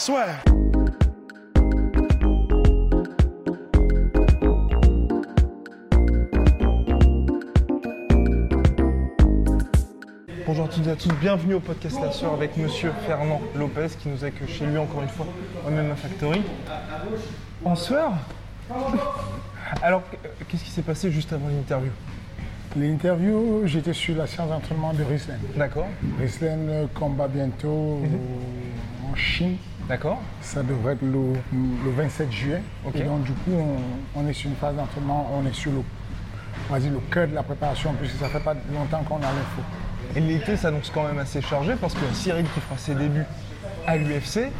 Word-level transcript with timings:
Swear. 0.00 0.40
Bonjour 10.46 10.64
à 10.64 10.68
toutes 10.68 10.86
et 10.86 10.90
à 10.90 10.96
tous, 10.96 11.10
bienvenue 11.20 11.54
au 11.54 11.60
podcast 11.60 11.96
La 12.02 12.10
Soeur 12.10 12.32
avec 12.34 12.56
monsieur 12.56 12.92
Fernand 13.06 13.40
Lopez 13.56 13.88
qui 14.00 14.08
nous 14.08 14.24
accueille 14.24 14.48
chez 14.48 14.66
lui 14.66 14.78
encore 14.78 15.02
une 15.02 15.08
fois 15.08 15.26
au 15.66 15.70
MMA 15.70 15.94
Factory. 15.94 16.42
En 17.64 17.76
sueur 17.76 18.12
Alors, 19.82 20.02
qu'est-ce 20.48 20.64
qui 20.64 20.70
s'est 20.70 20.82
passé 20.82 21.10
juste 21.12 21.32
avant 21.32 21.48
l'interview? 21.48 21.90
L'interview, 22.76 23.62
j'étais 23.66 23.92
sur 23.92 24.16
la 24.16 24.26
séance 24.26 24.48
d'entraînement 24.48 24.92
de 24.92 25.02
Rislen. 25.04 25.38
D'accord 25.56 25.86
Rislen 26.18 26.68
euh, 26.68 26.86
combat 26.94 27.28
bientôt 27.28 27.98
Mhm. 28.02 29.12
en 29.12 29.14
Chine. 29.16 29.56
D'accord 29.90 30.22
Ça 30.40 30.62
devrait 30.62 30.92
être 30.92 31.02
le, 31.02 31.32
le 31.52 31.90
27 31.96 32.30
juillet. 32.30 32.62
Et 32.94 33.02
donc, 33.02 33.24
du 33.24 33.32
coup, 33.32 33.50
on, 33.50 34.20
on 34.20 34.28
est 34.28 34.32
sur 34.32 34.48
une 34.48 34.54
phase 34.54 34.76
d'entraînement, 34.76 35.28
on 35.34 35.44
est 35.44 35.52
sur 35.52 35.72
le, 35.72 35.78
le 36.72 37.00
cœur 37.10 37.26
de 37.26 37.34
la 37.34 37.42
préparation, 37.42 37.92
puisque 37.98 38.14
ça 38.20 38.28
fait 38.28 38.38
pas 38.38 38.54
longtemps 38.72 39.02
qu'on 39.02 39.16
a 39.16 39.22
l'info. 39.22 39.62
Et 40.14 40.20
l'été 40.20 40.56
s'annonce 40.56 40.92
quand 40.94 41.08
même 41.08 41.18
assez 41.18 41.42
chargé 41.42 41.74
parce 41.74 41.94
que 41.94 42.04
Cyril 42.12 42.44
qui 42.54 42.60
fera 42.60 42.78
ses 42.78 42.94
débuts 42.94 43.24
à 43.90 43.96
l'UFC, 43.96 44.50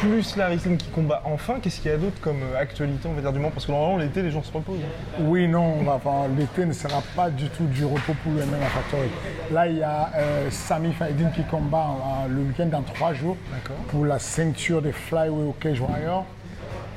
plus 0.00 0.36
Larissine 0.36 0.76
qui 0.76 0.88
combat 0.88 1.22
enfin, 1.24 1.54
qu'est-ce 1.62 1.80
qu'il 1.80 1.90
y 1.90 1.94
a 1.94 1.96
d'autre 1.96 2.20
comme 2.20 2.42
euh, 2.42 2.60
actualité 2.60 3.08
on 3.08 3.12
va 3.12 3.20
dire 3.20 3.32
du 3.32 3.38
moment? 3.38 3.52
Parce 3.52 3.66
que 3.66 3.70
normalement 3.72 3.98
l'été 3.98 4.20
les 4.22 4.30
gens 4.30 4.42
se 4.42 4.52
reposent. 4.52 4.80
hein. 4.82 5.22
Oui, 5.22 5.46
non, 5.46 5.76
enfin, 5.88 6.26
l'été 6.36 6.66
ne 6.66 6.72
sera 6.72 7.00
pas 7.14 7.30
du 7.30 7.48
tout 7.50 7.64
du 7.66 7.84
repos 7.84 8.14
pour 8.24 8.32
le 8.32 8.44
MMA 8.44 8.66
Factory. 8.66 9.08
Là, 9.52 9.66
il 9.68 9.78
y 9.78 9.82
a 9.82 10.10
euh, 10.16 10.50
Sami 10.50 10.92
Faidin 10.92 11.28
qui 11.30 11.44
combat 11.44 11.86
en- 11.88 12.26
le 12.28 12.40
week-end 12.42 12.66
dans 12.66 12.82
trois 12.82 13.12
jours 13.14 13.36
pour 13.88 14.04
la 14.04 14.18
ceinture 14.18 14.82
des 14.82 14.92
Flyway 14.92 15.28
au 15.28 15.54
Cage 15.60 15.80
Warrior. 15.80 16.24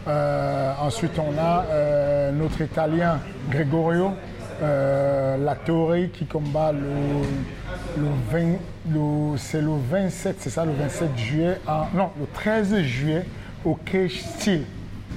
Euh, 0.07 0.73
ensuite, 0.81 1.17
on 1.17 1.37
a 1.39 1.65
euh, 1.69 2.31
notre 2.31 2.59
Italien 2.61 3.19
Gregorio 3.49 4.11
euh, 4.61 5.37
Latore 5.37 5.95
qui 6.13 6.25
combat 6.25 6.71
le, 6.71 8.01
le 8.01 8.07
20, 8.31 8.39
le- 8.91 9.37
c'est 9.37 9.61
le 9.61 9.71
27, 9.89 10.35
c'est 10.39 10.49
ça, 10.49 10.65
le 10.65 10.73
27 10.73 11.17
juillet, 11.17 11.59
non, 11.93 12.09
le 12.19 12.25
13 12.33 12.77
juillet 12.81 13.25
au 13.65 13.75
Cage 13.75 14.21
Steel 14.21 14.63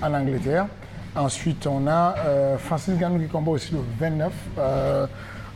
en 0.02 0.12
Angleterre. 0.14 0.66
Ensuite, 1.14 1.66
on 1.66 1.86
a 1.86 2.14
euh, 2.26 2.58
Francis 2.58 2.94
Ngannou 2.94 3.18
qui 3.20 3.28
combat 3.28 3.52
aussi 3.52 3.72
le 3.72 3.80
29 3.98 4.32
euh, 4.58 5.06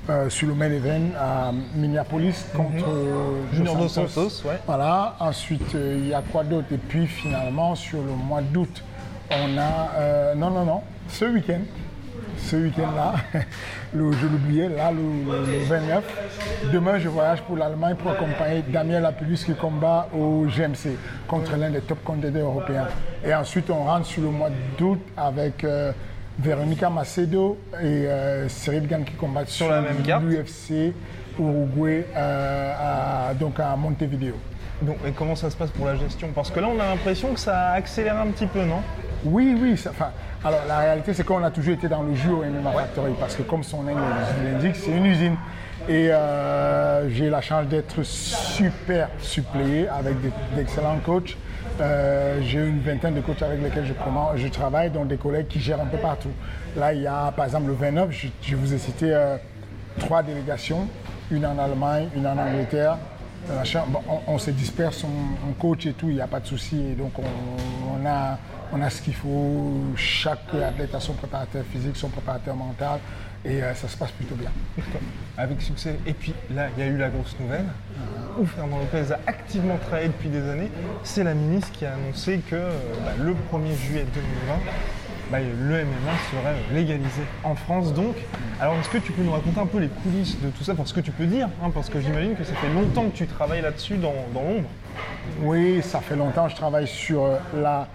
euh, 0.09 0.31
sur 0.31 0.49
le 0.49 0.55
main 0.55 0.71
event 0.71 1.11
à 1.21 1.53
Minneapolis 1.75 2.47
contre 2.57 2.89
euh, 2.89 3.43
Junior 3.53 3.77
Dos 3.77 3.83
Dos 3.83 3.89
Santos, 3.89 4.43
ouais. 4.49 4.59
Voilà. 4.67 5.17
Ensuite, 5.21 5.75
il 5.75 6.09
y 6.09 6.15
a 6.15 6.23
quoi 6.23 6.43
d'autre? 6.45 6.69
Et 6.73 6.79
puis 6.79 7.07
finalement, 7.07 7.75
sur 7.75 7.99
le 7.99 8.13
mois 8.13 8.41
d'août, 8.41 8.83
on 9.31 9.59
a. 9.59 10.35
non, 10.35 10.51
non, 10.51 10.65
non. 10.65 10.81
Ce 11.09 11.27
week-end, 11.27 11.61
ce 12.41 12.57
week-end-là, 12.57 13.15
le- 13.95 14.13
je 14.13 14.27
l'oubliais, 14.27 14.69
là, 14.69 14.91
le, 14.91 14.99
le- 15.33 15.53
le 15.53 15.65
29. 15.65 16.05
Demain, 16.73 16.99
je 16.99 17.09
voyage 17.09 17.41
pour 17.43 17.57
l'Allemagne 17.57 17.95
pour 17.97 18.11
accompagner 18.11 18.63
Damien 18.69 19.01
Lapulus 19.01 19.45
qui 19.45 19.55
combat 19.55 20.09
au 20.17 20.47
GMC 20.47 20.97
contre 21.29 21.57
l'un 21.57 21.71
des 21.71 21.81
top 21.81 22.03
contenders 22.05 22.43
européens. 22.45 22.89
Et 23.25 23.35
ensuite, 23.35 23.71
on 23.71 23.85
rentre 23.85 24.07
sur 24.07 24.23
le 24.23 24.31
mois 24.31 24.51
d'août 24.79 25.01
avec. 25.17 25.65
euh, 25.65 25.93
Véronica 26.39 26.89
Macedo 26.89 27.59
et 27.75 27.85
euh, 27.85 28.49
Cyril 28.49 28.87
Gann 28.87 29.05
qui 29.05 29.13
combattent 29.13 29.49
sur, 29.51 29.69
la 29.69 29.83
même 29.83 29.97
l'UFC 30.23 30.95
Uruguay, 31.39 32.07
euh, 32.17 32.73
à- 33.31 33.35
donc 33.35 33.61
à 33.61 33.77
Montevideo. 33.77 34.33
Donc, 34.81 34.97
et 35.07 35.11
comment 35.11 35.35
ça 35.37 35.51
se 35.51 35.57
passe 35.57 35.69
pour 35.71 35.85
la 35.85 35.97
gestion? 35.97 36.29
Parce 36.35 36.51
que 36.51 36.59
là 36.61 36.69
on 36.69 36.81
a 36.81 36.87
l'impression 36.87 37.35
que 37.35 37.41
ça 37.41 37.59
a 37.59 37.73
accéléré 37.73 38.17
un 38.17 38.29
petit 38.29 38.47
peu, 38.47 38.63
non? 38.65 38.81
Oui, 39.23 39.55
oui. 39.61 39.77
ça- 39.77 39.93
alors 40.43 40.61
la 40.67 40.79
réalité, 40.79 41.13
c'est 41.13 41.25
qu'on 41.25 41.43
a 41.45 41.51
toujours 41.51 41.75
été 41.75 41.87
dans 41.87 42.03
le 42.03 42.15
jus 42.15 42.31
au 42.31 42.43
MMA 42.43 42.73
Factory 42.73 43.13
parce 43.21 43.37
que, 43.37 43.43
comme 43.43 43.63
son 43.63 43.83
nom 43.83 43.95
l'indique, 44.43 44.77
c'est 44.77 44.91
une 44.91 45.05
usine. 45.05 45.37
Et 45.87 46.11
euh, 46.11 47.11
j'ai 47.11 47.29
la 47.29 47.43
chance 47.43 47.67
d'être 47.67 48.03
super 48.03 49.09
suppléé 49.19 49.89
avec 49.89 50.15
d'excellents 50.55 50.99
coachs. 51.05 51.37
Euh, 51.81 52.41
j'ai 52.43 52.59
une 52.59 52.81
vingtaine 52.81 53.15
de 53.15 53.21
coachs 53.21 53.43
avec 53.43 53.63
lesquels 53.63 53.87
je, 53.87 54.49
travaille, 54.49 54.91
dont 54.91 55.05
des 55.05 55.17
collègues 55.17 55.49
qui 55.49 55.61
gèrent 55.61 55.81
un 55.81 55.87
peu 55.87 55.99
partout. 55.99 56.31
Là, 56.77 56.95
il 56.95 57.03
y 57.03 57.07
a, 57.07 57.33
par 57.33 57.45
exemple, 57.47 57.69
le 57.69 57.75
29, 57.75 58.11
je, 58.11 58.29
je 58.43 58.57
vous 58.57 58.73
ai 58.73 58.79
cité 58.79 59.13
euh, 59.13 59.37
trois 59.99 60.23
délégations, 60.23 60.89
une 61.31 61.45
en 61.45 61.59
Allemagne, 61.59 62.09
une 62.17 62.27
en 62.27 62.37
Angleterre. 62.39 62.97
Bon, 63.89 64.01
on, 64.09 64.35
on 64.35 64.39
se 64.39 64.51
disperse, 64.51 65.05
on, 65.05 65.49
on 65.49 65.53
coach 65.53 65.87
et 65.87 65.93
tout, 65.93 66.09
il 66.09 66.15
n'y 66.15 66.21
a 66.21 66.27
pas 66.27 66.41
de 66.41 66.47
souci. 66.47 66.81
Et 66.93 66.95
donc, 66.95 67.19
on, 67.19 67.23
on 67.23 68.07
a, 68.07 68.39
on 68.73 68.83
a 68.83 68.91
ce 68.91 69.03
qu'il 69.03 69.15
faut. 69.15 69.73
Chaque 69.97 70.55
athlète 70.55 70.95
a 70.95 71.01
son 71.01 71.15
préparateur 71.15 71.65
physique, 71.73 71.97
son 71.97 72.09
préparateur 72.09 72.55
mental. 72.57 73.01
Et 73.45 73.63
euh, 73.63 73.75
ça 73.75 73.89
se 73.89 73.97
passe 73.97 74.11
plutôt 74.11 74.35
bien. 74.35 74.51
Avec 75.39 75.63
succès. 75.63 75.97
Et 76.07 76.13
puis 76.13 76.35
là, 76.55 76.69
il 76.77 76.85
y 76.85 76.87
a 76.87 76.91
eu 76.91 76.99
la 76.99 77.09
grosse 77.09 77.35
nouvelle 77.41 77.65
où 78.39 78.47
Fernand 78.47 78.79
Lopez 78.79 79.13
a 79.13 79.21
activement 79.27 79.79
travaillé 79.79 80.09
depuis 80.09 80.29
des 80.29 80.47
années. 80.49 80.71
C'est 81.03 81.25
la 81.25 81.35
ministre 81.35 81.73
qui 81.73 81.87
a 81.87 81.95
annoncé 81.95 82.41
que 82.51 82.57
euh, 82.57 82.71
bah, 83.05 83.13
le 83.19 83.33
1er 83.33 83.77
juillet 83.77 84.07
2020, 84.15 84.55
bah, 85.31 85.39
le 85.41 85.85
MMA 85.85 86.13
serait 86.31 86.75
légalisé 86.75 87.23
en 87.43 87.55
France. 87.55 87.95
Donc, 87.95 88.17
alors 88.61 88.75
est-ce 88.75 88.91
que 88.91 88.99
tu 88.99 89.13
peux 89.13 89.23
nous 89.23 89.33
raconter 89.33 89.61
un 89.61 89.67
peu 89.67 89.79
les 89.79 89.89
coulisses 89.89 90.39
de 90.41 90.51
tout 90.51 90.65
ça? 90.65 90.75
Parce 90.75 90.93
que 90.93 91.01
tu 91.01 91.11
peux 91.11 91.27
dire, 91.27 91.49
hein, 91.63 91.71
parce 91.73 91.89
que 91.89 92.01
j'imagine 92.01 92.37
que 92.37 92.45
ça 92.45 92.55
fait 92.55 92.73
longtemps 92.75 93.09
que 93.09 93.17
tu 93.17 93.27
travailles 93.27 93.63
là-dessus 93.63 93.97
dans, 93.97 94.15
dans 94.35 94.43
l'ombre. 94.43 94.69
Oui, 95.43 95.81
ça 95.83 96.01
fait 96.01 96.17
longtemps 96.17 96.45
que 96.45 96.51
je 96.51 96.57
travaille 96.57 96.89
sur 96.89 97.25
euh, 97.25 97.39
la 97.55 97.89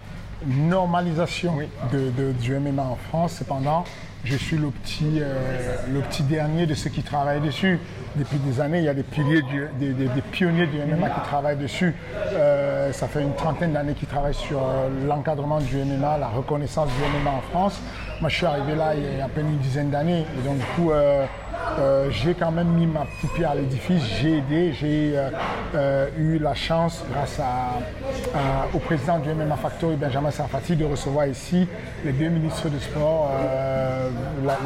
normalisation 0.46 1.58
de, 1.92 2.10
de- 2.12 2.32
du 2.34 2.54
MMA 2.60 2.84
en 2.84 2.98
France. 3.10 3.34
Cependant, 3.40 3.84
je 4.24 4.36
suis 4.36 4.58
le 4.58 4.70
petit, 4.70 5.20
euh, 5.22 5.76
le 5.94 6.00
petit 6.02 6.24
dernier 6.24 6.66
de 6.66 6.74
ceux 6.74 6.90
qui 6.90 7.04
travaillent 7.04 7.42
dessus. 7.42 7.80
Depuis 8.16 8.38
des 8.38 8.62
années, 8.62 8.80
il 8.80 8.84
y 8.86 8.90
a 8.90 8.94
des, 8.94 9.04
piliers 9.04 9.42
du- 9.44 9.68
des, 9.80 9.94
des- 9.94 10.08
des 10.08 10.22
pionniers 10.22 10.68
du 10.68 10.78
MMA 10.80 11.10
qui 11.10 11.22
travaillent 11.22 11.58
dessus. 11.58 11.94
Euh, 12.34 12.92
ça 12.92 13.08
fait 13.08 13.22
une 13.22 13.36
trentaine 13.36 13.74
d'années 13.74 13.94
qu'ils 13.94 14.08
travaillent 14.08 14.34
sur 14.34 14.60
euh, 14.60 14.90
l'encadrement 15.08 15.60
du 15.60 15.78
MMA, 15.78 16.18
la 16.18 16.28
reconnaissance 16.28 16.88
du 16.90 17.20
MMA 17.24 17.32
en 17.38 17.42
France. 17.52 17.80
Moi, 18.22 18.30
je 18.30 18.36
suis 18.38 18.46
arrivé 18.46 18.76
là 18.76 18.94
il 18.96 19.18
y 19.18 19.22
a 19.22 19.26
à 19.26 19.30
peine 19.30 19.48
une 19.48 19.58
dizaine 19.60 19.90
d'années. 19.92 20.22
Et 20.40 20.48
donc, 20.48 20.58
du 20.58 20.66
coup, 20.76 20.92
euh, 21.80 22.10
j'ai 22.10 22.34
quand 22.34 22.52
même 22.52 22.70
mis 22.70 22.86
ma 22.86 23.06
petite 23.06 23.34
pierre 23.34 23.52
à 23.52 23.56
l'édifice, 23.56 24.02
j'ai 24.22 24.38
aidé, 24.38 24.74
j'ai 24.74 25.14
euh, 25.16 25.30
euh, 25.76 26.08
eu 26.18 26.40
la 26.40 26.54
chance, 26.54 27.04
grâce 27.12 27.40
au 28.74 28.80
président 28.80 29.20
du 29.20 29.30
MMA 29.34 29.56
Factory, 29.58 29.96
Benjamin 29.96 30.32
Sarfati, 30.32 30.76
de 30.76 30.86
recevoir 30.86 31.28
ici 31.28 31.68
les 32.04 32.12
deux 32.12 32.30
ministres 32.30 32.70
de 32.70 32.80
sport, 32.80 33.32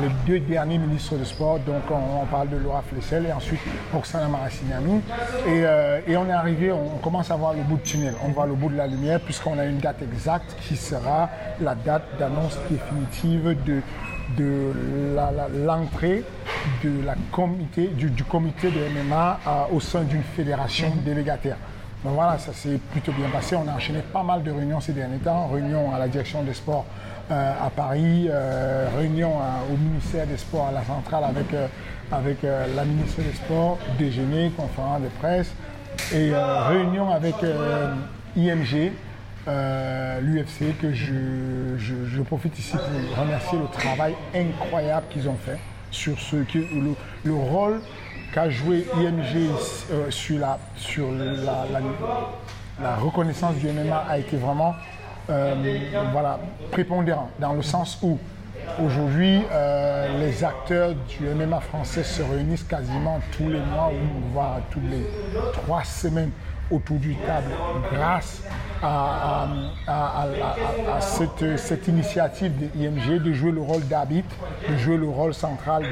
les 0.01 0.09
deux 0.27 0.39
derniers 0.39 0.77
ministres 0.77 1.15
de 1.15 1.23
sport. 1.23 1.59
Donc 1.59 1.83
on, 1.91 2.25
parle 2.25 2.49
de 2.49 2.57
Laura 2.57 2.83
Flessel 2.87 3.25
et 3.25 3.33
ensuite 3.33 3.59
Roxana 3.93 4.27
Maracineanu. 4.27 5.01
Et, 5.47 5.63
et 6.11 6.17
on 6.17 6.27
est 6.27 6.31
arrivé, 6.31 6.71
on 6.71 6.97
commence 6.97 7.31
à 7.31 7.35
voir 7.35 7.53
le 7.53 7.63
bout 7.63 7.77
du 7.77 7.83
tunnel, 7.83 8.13
on 8.23 8.29
voit 8.29 8.45
le 8.45 8.53
bout 8.53 8.69
de 8.69 8.77
la 8.77 8.87
lumière 8.87 9.19
puisqu'on 9.19 9.57
a 9.57 9.65
une 9.65 9.79
date 9.79 10.01
exacte 10.01 10.55
qui 10.61 10.75
sera 10.75 11.29
la 11.61 11.75
date 11.75 12.03
d'annonce 12.19 12.57
définitive 12.69 13.55
de 13.65 13.81
l'entrée 15.65 16.23
de 16.83 17.05
la 17.05 17.15
comité, 17.31 17.87
du, 17.87 18.09
du 18.09 18.23
comité 18.23 18.69
de 18.69 18.79
MMA 18.93 19.39
à- 19.45 19.67
au 19.71 19.79
sein 19.79 20.01
d'une 20.01 20.23
fédération 20.23 20.91
délégataire. 21.05 21.57
Donc 22.03 22.13
voilà, 22.13 22.37
ça 22.37 22.53
s'est 22.53 22.79
plutôt 22.91 23.11
bien 23.11 23.27
passé. 23.29 23.55
On 23.55 23.67
a 23.67 23.73
enchaîné 23.73 23.99
pas 24.13 24.23
mal 24.23 24.41
de 24.43 24.51
réunions 24.51 24.79
ces 24.79 24.93
derniers 24.93 25.17
temps. 25.17 25.47
Réunions 25.47 25.93
à 25.93 25.99
la 25.99 26.07
direction 26.07 26.43
des 26.43 26.53
sports 26.53 26.85
euh, 27.31 27.53
à 27.63 27.69
Paris, 27.69 28.27
euh, 28.29 28.87
réunion 28.97 29.33
à- 29.39 29.71
au 29.71 29.77
ministère 29.77 30.25
des 30.25 30.37
Sports 30.37 30.67
à 30.69 30.71
la 30.71 30.83
centrale 30.83 31.23
avec, 31.25 31.53
euh, 31.53 31.67
avec 32.11 32.43
euh, 32.43 32.65
la 32.75 32.85
ministre 32.85 33.21
des 33.21 33.33
Sports, 33.33 33.77
déjeuner, 33.99 34.49
conférence 34.57 35.01
de 35.01 35.09
presse 35.19 35.51
et 36.13 36.31
euh, 36.33 36.63
réunion 36.67 37.11
avec 37.11 37.35
euh, 37.43 37.93
IMG, 38.35 38.93
euh, 39.47 40.19
l'UFC, 40.21 40.75
que 40.81 40.91
je, 40.93 41.13
je- 41.77 42.05
je 42.07 42.21
profite 42.23 42.57
ici 42.57 42.73
pour 42.77 43.19
remercier 43.23 43.57
le 43.59 43.67
travail 43.67 44.15
incroyable 44.35 45.05
qu'ils 45.11 45.27
ont 45.29 45.37
fait 45.45 45.57
sur 45.91 46.19
ce 46.19 46.37
que 46.37 46.59
le, 46.59 46.95
le 47.23 47.33
rôle 47.33 47.79
qu'a 48.33 48.49
joué 48.49 48.85
IMG 48.95 49.49
euh, 49.91 50.11
sur, 50.11 50.39
la, 50.39 50.57
reconnaissance 52.95 53.55
du 53.55 53.67
MMA 53.67 53.97
a 53.97 54.17
été 54.17 54.37
vraiment 54.37 54.75
euh, 55.29 55.55
prépondérant, 56.71 57.29
dans 57.39 57.53
le 57.53 57.61
sens 57.61 57.99
où 58.01 58.17
aujourd'hui, 58.83 59.41
euh, 59.51 60.19
les 60.19 60.43
acteurs 60.43 60.93
du 60.93 61.27
MMA 61.27 61.59
français 61.59 62.03
se 62.03 62.21
réunissent 62.21 62.63
quasiment 62.63 63.19
tous 63.35 63.49
les 63.49 63.59
mois, 63.59 63.91
ou 63.91 64.31
voire 64.33 64.59
toutes 64.69 64.89
les 64.89 65.05
trois 65.53 65.83
semaines 65.83 66.31
autour 66.71 66.97
du 66.97 67.15
table 67.15 67.51
grâce 67.91 68.43
à, 68.81 69.47
cette, 70.99 71.87
initiative 71.87 72.51
de 72.57 72.67
l'IMG 72.75 73.21
de 73.21 73.33
jouer 73.33 73.51
le 73.51 73.61
rôle 73.61 73.85
d'arbitre, 73.87 74.35
de 74.69 74.77
jouer 74.77 74.97
le 74.97 75.07
rôle 75.07 75.33
central 75.33 75.83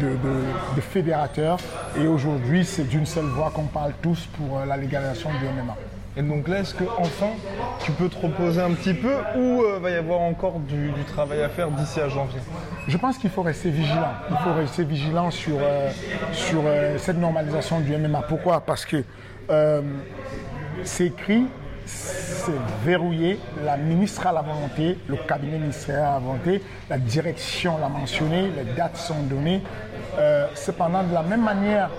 de, 0.00 0.80
fédérateur. 0.80 1.58
Et 1.98 2.06
aujourd'hui, 2.06 2.64
c'est 2.64 2.88
d'une 2.88 3.06
seule 3.06 3.26
voix 3.26 3.50
qu'on 3.50 3.64
parle 3.64 3.92
tous 4.02 4.28
pour 4.36 4.58
euh, 4.58 4.66
la 4.66 4.76
légalisation 4.76 5.30
du 5.30 5.44
MMA. 5.44 5.74
Et 6.18 6.22
donc 6.22 6.48
là, 6.48 6.60
est-ce 6.60 6.74
que 6.74 6.84
enfin 6.98 7.30
tu 7.84 7.92
peux 7.92 8.08
te 8.08 8.16
reposer 8.16 8.60
un 8.60 8.72
petit 8.72 8.94
peu 8.94 9.14
ou 9.36 9.62
euh, 9.62 9.78
va 9.80 9.90
y 9.90 9.94
avoir 9.94 10.20
encore 10.20 10.60
du, 10.60 10.90
travail 11.06 11.42
à 11.42 11.48
faire 11.48 11.70
d'ici 11.70 12.00
à 12.00 12.08
janvier? 12.08 12.40
Je 12.88 12.96
pense 12.96 13.18
qu'il 13.18 13.30
faut 13.30 13.42
rester 13.42 13.70
vigilant. 13.70 14.14
Il 14.30 14.36
faut 14.38 14.54
rester 14.54 14.84
vigilant 14.84 15.30
sur, 15.30 15.58
euh, 15.60 15.90
sur 16.32 16.62
cette 16.98 17.18
normalisation 17.18 17.80
du 17.80 17.96
MMA. 17.96 18.22
Pourquoi? 18.22 18.60
Parce 18.60 18.86
que 18.86 19.04
c'est 20.84 21.06
écrit 21.06 21.46
c'est 21.86 22.52
verrouillé. 22.84 23.38
La 23.64 23.76
ministre 23.76 24.26
a 24.26 24.32
la 24.32 24.42
volonté, 24.42 24.98
le 25.08 25.16
cabinet 25.16 25.58
ministériel 25.58 26.04
a 26.04 26.12
la 26.14 26.18
volonté, 26.18 26.62
la 26.90 26.98
direction 26.98 27.78
l'a 27.78 27.88
mentionné, 27.88 28.50
les 28.50 28.74
dates 28.76 28.96
sont 28.96 29.22
données. 29.22 29.62
Euh, 30.18 30.46
cependant, 30.54 31.02
de 31.02 31.12
la 31.12 31.22
même 31.22 31.42
manière, 31.42 31.90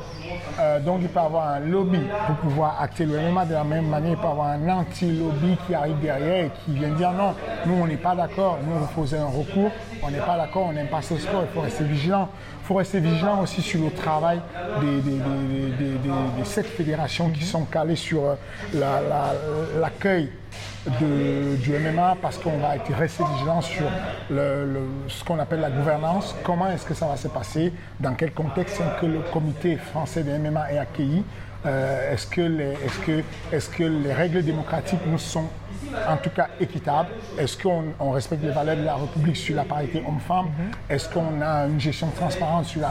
euh, 0.60 0.80
donc 0.80 1.00
il 1.02 1.08
peut 1.08 1.20
avoir 1.20 1.50
un 1.50 1.60
lobby 1.60 2.00
pour 2.26 2.36
pouvoir 2.38 2.82
acter 2.82 3.06
le 3.06 3.20
MMA, 3.20 3.46
de 3.46 3.54
la 3.54 3.64
même 3.64 3.88
manière, 3.88 4.14
il 4.14 4.18
peut 4.18 4.28
avoir 4.28 4.48
un 4.48 4.70
anti-lobby 4.70 5.56
qui 5.66 5.76
arrive 5.76 6.00
derrière 6.00 6.46
et 6.46 6.52
qui 6.66 6.72
vient 6.74 6.90
dire 6.90 7.12
non, 7.12 7.36
nous 7.66 7.76
on 7.76 7.88
n'est 7.88 7.98
pas 7.98 8.16
d'accord, 8.16 8.58
nous 8.66 8.76
on 8.76 9.02
faisait 9.02 9.20
un 9.20 9.28
recours, 9.28 9.72
on 10.02 10.10
n'est 10.10 10.18
pas 10.18 10.36
d'accord, 10.38 10.68
on 10.70 10.74
n'aime 10.74 10.88
pas 10.88 11.02
ce 11.02 11.16
sport, 11.18 11.44
il 11.44 11.54
faut 11.54 11.62
rester 11.62 11.84
vigilant. 11.84 12.30
Il 12.64 12.68
faut 12.68 12.76
rester 12.76 13.00
vigilant 13.00 13.42
aussi 13.42 13.62
sur 13.62 13.82
le 13.82 13.92
travail 13.92 14.42
des, 14.82 16.44
sept 16.44 16.66
fédérations 16.66 17.30
qui 17.30 17.46
sont 17.46 17.64
calées 17.64 17.96
sur 17.96 18.24
euh, 18.26 18.36
du 21.00 21.72
MMA 21.72 22.18
parce 22.22 22.38
qu'on 22.38 22.58
va 22.58 22.76
être 22.78 22.92
resté 22.94 23.24
vigilant 23.34 23.62
sur 23.62 23.86
ce 24.30 25.24
qu'on 25.24 25.40
appelle 25.40 25.60
la 25.60 25.70
gouvernance, 25.70 26.36
comment 26.44 26.70
est-ce 26.70 26.86
que 26.86 26.94
ça 26.94 27.08
va 27.08 27.18
se 27.18 27.28
passer, 27.28 27.74
dans 28.00 28.14
quel 28.14 28.32
contexte 28.32 28.80
est-ce 28.80 29.02
que 29.02 29.06
le 29.06 29.20
comité 29.20 29.76
français 29.78 30.24
de 30.24 30.32
MMA 30.38 30.72
est 30.74 30.78
accueilli, 30.78 31.24
euh, 31.66 32.14
est-ce 32.14 32.28
que, 32.28 33.24
est 33.52 33.72
que 33.72 33.84
les 33.84 34.14
règles 34.14 34.44
démocratiques 34.44 35.00
nous 35.08 35.18
sont 35.18 35.48
en 36.08 36.18
tout 36.18 36.30
cas 36.30 36.48
équitable 36.60 37.10
Est-ce 37.38 37.58
qu'on 37.58 38.12
respecte 38.12 38.44
les 38.44 38.52
valeurs 38.52 38.78
de 38.78 38.84
la 38.84 38.96
République 38.96 39.36
sur 39.36 39.56
la 39.56 39.64
parité 39.64 40.04
homme-femme? 40.08 40.46
Mhm. 40.46 40.72
Est-ce 40.90 41.10
qu'on 41.10 41.42
a 41.42 41.66
une 41.66 41.80
gestion 41.80 42.10
transparente 42.12 42.66
sur 42.66 42.82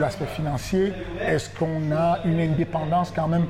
l'aspect 0.00 0.26
financier? 0.26 0.92
Est-ce 1.20 1.50
qu'on 1.50 1.92
a 1.92 2.20
une 2.24 2.40
indépendance 2.40 3.12
quand 3.14 3.28
même 3.28 3.46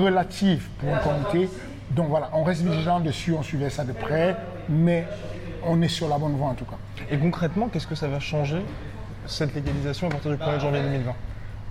relative 0.00 0.68
pour 0.78 0.94
un 0.94 0.98
comité? 0.98 1.48
Donc 1.90 2.08
voilà, 2.08 2.30
on 2.32 2.42
reste 2.42 2.62
vigilant 2.62 3.00
dessus, 3.00 3.32
on 3.32 3.42
suivait 3.42 3.70
ça 3.70 3.84
de 3.84 3.92
près, 3.92 4.36
mais 4.68 5.06
on 5.64 5.80
est 5.82 5.88
sur 5.88 6.08
la 6.08 6.18
bonne 6.18 6.36
voie 6.36 6.48
en 6.48 6.54
tout 6.54 6.64
cas. 6.64 6.76
Et 7.10 7.18
concrètement, 7.18 7.68
qu'est-ce 7.68 7.86
que 7.86 7.94
ça 7.94 8.08
va 8.08 8.20
changer 8.20 8.60
cette 9.26 9.54
légalisation 9.54 10.08
à 10.08 10.10
partir 10.10 10.30
du 10.30 10.36
1er 10.36 10.60
janvier 10.60 10.82
2020 10.82 11.14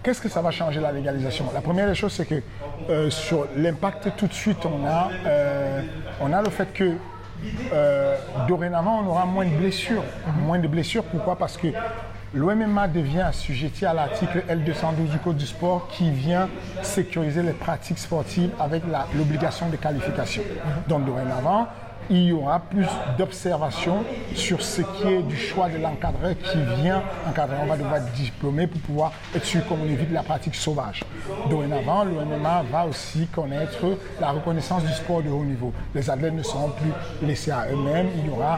Qu'est-ce 0.04 0.22
que 0.22 0.30
ça 0.30 0.42
va 0.42 0.52
changer 0.52 0.80
la 0.80 0.92
légalisation? 0.92 1.46
La 1.54 1.62
première 1.62 1.88
des 1.88 1.96
choses, 1.96 2.14
c'est 2.14 2.26
que 2.26 2.42
euh, 2.90 3.10
sur 3.10 3.48
l'impact, 3.58 4.16
tout 4.16 4.28
de 4.28 4.34
suite, 4.34 4.66
on 4.66 4.86
a, 4.86 5.10
euh, 5.26 5.82
on 6.22 6.32
a 6.32 6.42
le 6.42 6.50
fait 6.50 6.72
que 6.72 6.94
euh, 7.74 8.16
dorénavant, 8.48 9.02
on 9.04 9.08
aura 9.08 9.26
moins 9.26 9.46
de 9.46 9.56
blessures. 9.56 10.04
Moins 10.46 10.60
de 10.60 10.68
blessures, 10.68 11.04
pourquoi? 11.04 11.36
Parce 11.36 11.58
que 11.58 11.68
l'OMMA 12.34 12.88
devient 12.88 13.22
assujetti 13.22 13.86
à 13.86 13.94
l'article 13.94 14.44
L212 14.50 15.12
du 15.12 15.20
Code 15.20 15.38
du 15.38 15.46
sport 15.46 15.88
qui 15.90 16.10
vient 16.12 16.50
sécuriser 16.82 17.44
les 17.44 17.54
pratiques 17.54 18.00
sportives 18.00 18.52
avec 18.60 18.84
l'obligation 19.16 19.70
de 19.70 19.76
qualification. 19.76 20.44
Donc 20.88 21.06
dorénavant, 21.06 21.68
il 22.10 22.24
y 22.24 22.32
aura 22.32 22.60
plus 22.60 22.88
d'observation 23.18 24.04
sur 24.34 24.62
ce 24.62 24.82
qui 24.82 25.08
est 25.08 25.24
du 25.24 25.36
choix 25.36 25.68
de 25.68 25.78
l'encadreur 25.78 26.36
qui 26.38 26.58
vient 26.82 27.04
encadrer. 27.28 27.58
On 27.62 27.66
va 27.66 27.76
devoir 27.76 27.98
être 27.98 28.12
diplômé 28.14 28.68
pour 28.68 28.80
pouvoir 28.82 29.12
être 29.36 29.46
sûr 29.46 29.66
qu'on 29.68 29.84
évite 29.86 30.12
la 30.12 30.24
pratique 30.24 30.56
sauvage. 30.56 31.04
Dorénavant, 31.50 32.06
le 32.06 32.14
MMA 32.14 32.64
va 32.72 32.86
aussi 32.86 33.28
connaître 33.28 33.98
la 34.22 34.32
reconnaissance 34.32 34.84
du 34.84 34.94
sport 34.94 35.22
de 35.22 35.30
haut 35.30 35.44
niveau. 35.44 35.74
Les 35.94 36.10
athlètes 36.10 36.34
ne 36.34 36.44
seront 36.44 36.70
plus 36.70 37.28
laissés 37.28 37.52
à 37.52 37.68
eux-mêmes. 37.72 38.08
Il 38.18 38.28
y 38.28 38.30
aura 38.30 38.58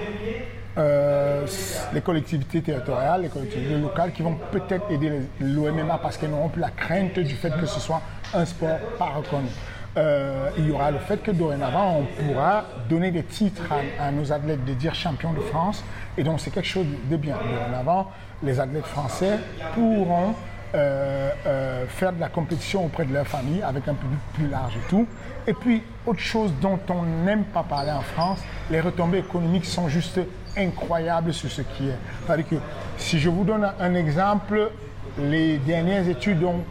euh, 0.77 1.45
les 1.93 2.01
collectivités 2.01 2.61
territoriales, 2.61 3.23
les 3.23 3.29
collectivités 3.29 3.77
locales 3.77 4.11
qui 4.11 4.21
vont 4.21 4.37
peut-être 4.51 4.89
aider 4.91 5.21
l'OMMA 5.39 5.97
parce 5.97 6.17
qu'elles 6.17 6.29
n'auront 6.29 6.49
plus 6.49 6.61
la 6.61 6.69
crainte 6.69 7.17
du 7.19 7.35
fait 7.35 7.51
que 7.59 7.65
ce 7.65 7.79
soit 7.79 8.01
un 8.33 8.45
sport 8.45 8.77
pas 8.97 9.07
reconnu. 9.07 9.49
Euh, 9.97 10.49
il 10.57 10.67
y 10.67 10.71
aura 10.71 10.91
le 10.91 10.99
fait 10.99 11.21
que 11.21 11.31
dorénavant, 11.31 11.97
on 12.01 12.23
pourra 12.23 12.65
donner 12.87 13.09
des 13.09 13.23
titres 13.23 13.73
à, 13.99 14.11
nos 14.11 14.31
athlètes 14.31 14.63
de 14.63 14.73
dire 14.73 14.93
champion 14.93 15.33
de 15.33 15.39
France. 15.39 15.83
Et 16.17 16.23
donc, 16.23 16.39
c'est 16.39 16.51
quelque 16.51 16.67
chose 16.67 16.85
de 17.09 17.17
bien. 17.17 17.35
Dorénavant, 17.35 18.11
les 18.43 18.59
athlètes 18.59 18.85
français 18.85 19.39
pourront 19.73 20.35
euh, 20.75 21.85
faire 21.87 22.13
de 22.13 22.19
la 22.19 22.29
compétition 22.29 22.85
auprès 22.85 23.05
de 23.05 23.13
leur 23.13 23.25
famille 23.25 23.63
avec 23.63 23.87
un 23.87 23.95
public 23.95 24.19
plus 24.35 24.47
large 24.47 24.77
et 24.77 24.89
tout. 24.89 25.07
Et 25.47 25.53
puis, 25.53 25.81
autre 26.05 26.19
chose 26.19 26.53
dont 26.61 26.79
on 26.89 27.01
n'aime 27.25 27.45
pas 27.45 27.63
parler 27.63 27.91
en 27.91 28.01
France, 28.01 28.39
les 28.69 28.81
retombées 28.81 29.17
économiques 29.17 29.65
sont 29.65 29.89
juste 29.89 30.19
incroyables 30.57 31.33
sur 31.33 31.49
ce 31.49 31.61
qui 31.61 31.89
est. 31.89 32.59
Si 32.97 33.19
je 33.19 33.29
vous 33.29 33.43
donne 33.43 33.67
un 33.79 33.95
exemple, 33.95 34.71
les 35.19 35.57
dernières 35.57 36.07
études 36.07 36.43
on 36.43 36.63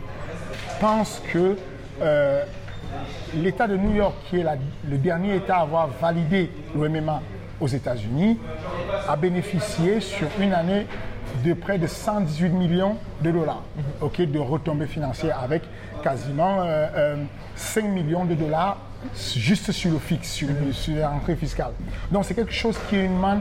pense 0.80 1.22
que 1.32 1.56
l'État 3.34 3.66
de 3.66 3.76
New 3.76 3.94
York, 3.94 4.14
qui 4.28 4.40
est 4.40 4.46
le 4.88 4.98
dernier 4.98 5.36
État 5.36 5.58
à 5.58 5.62
avoir 5.62 5.88
validé 5.88 6.50
le 6.76 6.88
MMA 6.88 7.20
aux 7.60 7.66
États-Unis, 7.66 8.38
a 9.08 9.16
bénéficié 9.16 10.00
sur 10.00 10.28
une 10.40 10.52
année 10.52 10.86
de 11.44 11.52
près 11.52 11.78
de 11.78 11.86
118 11.86 12.48
millions 12.50 12.96
de 13.22 13.30
dollars 13.30 13.62
de 14.00 14.38
retombées 14.38 14.86
financières 14.86 15.40
avec 15.42 15.62
quasiment 16.02 16.58
5 16.58 16.64
euh, 16.64 16.88
euh, 16.96 17.82
millions 17.82 18.24
de 18.24 18.34
dollars 18.34 18.78
juste 19.36 19.72
sur 19.72 19.92
le 19.92 19.98
fixe, 19.98 20.32
sur, 20.32 20.48
sur 20.72 21.08
rentrées 21.08 21.36
fiscales. 21.36 21.72
Donc 22.10 22.24
c'est 22.24 22.34
quelque 22.34 22.52
chose 22.52 22.76
qui 22.88 22.96
est 22.96 23.04
une 23.04 23.18
manne 23.18 23.40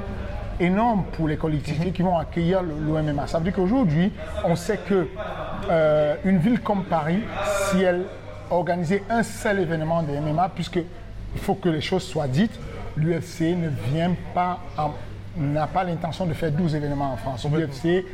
énorme 0.59 1.05
pour 1.13 1.27
les 1.27 1.37
collectivités 1.37 1.91
qui 1.91 2.01
vont 2.01 2.17
accueillir 2.17 2.61
l'OMMA. 2.61 3.27
Ça 3.27 3.37
veut 3.37 3.43
dire 3.45 3.53
qu'aujourd'hui, 3.53 4.11
on 4.43 4.55
sait 4.55 4.77
que 4.77 5.07
euh, 5.69 6.15
une 6.23 6.39
ville 6.39 6.61
comme 6.61 6.83
Paris, 6.83 7.19
si 7.69 7.81
elle 7.81 8.05
organiser 8.49 9.03
un 9.09 9.23
seul 9.23 9.59
événement 9.59 10.03
de 10.03 10.13
MMA, 10.13 10.49
puisque 10.55 10.77
il 10.77 11.41
faut 11.41 11.55
que 11.55 11.69
les 11.69 11.81
choses 11.81 12.03
soient 12.03 12.27
dites. 12.27 12.57
L'UFC 12.95 13.55
ne 13.55 13.69
vient 13.91 14.15
pas, 14.33 14.59
n'a 15.37 15.67
pas 15.67 15.83
l'intention 15.83 16.25
de 16.25 16.33
faire 16.33 16.51
12 16.51 16.75
événements 16.75 17.13
en 17.13 17.17
France. 17.17 17.45
L'UFC, 17.45 18.05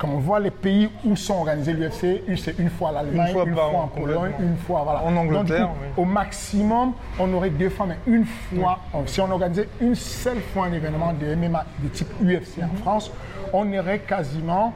quand 0.00 0.08
on 0.08 0.18
voit 0.18 0.40
les 0.40 0.50
pays 0.50 0.88
où 1.04 1.14
sont 1.14 1.34
organisés 1.34 1.74
l'UFC, 1.74 2.22
c'est 2.38 2.58
une 2.58 2.70
fois 2.70 2.90
l'Allemagne, 2.90 3.34
une, 3.46 3.54
fois, 3.54 3.66
en 3.66 3.86
Pologne, 3.88 4.32
une 4.40 4.56
fois 4.56 4.82
voilà. 4.82 5.02
en 5.02 5.14
Angleterre. 5.14 5.68
Au 5.96 6.06
maximum, 6.06 6.94
on 7.18 7.32
aurait 7.34 7.50
deux 7.50 7.68
fois, 7.68 7.86
mais 7.86 7.98
une 8.06 8.24
fois, 8.24 8.78
si 9.04 9.20
on 9.20 9.30
organisait 9.30 9.68
une 9.80 9.94
seule 9.94 10.40
fois 10.40 10.66
un 10.66 10.72
événement 10.72 11.12
de 11.12 11.34
MMA 11.34 11.66
de 11.80 11.88
type 11.88 12.08
UFC 12.22 12.62
en 12.62 12.68
mhm. 12.68 12.76
France, 12.80 13.12
on 13.52 13.70
aurait 13.78 13.98
quasiment 13.98 14.72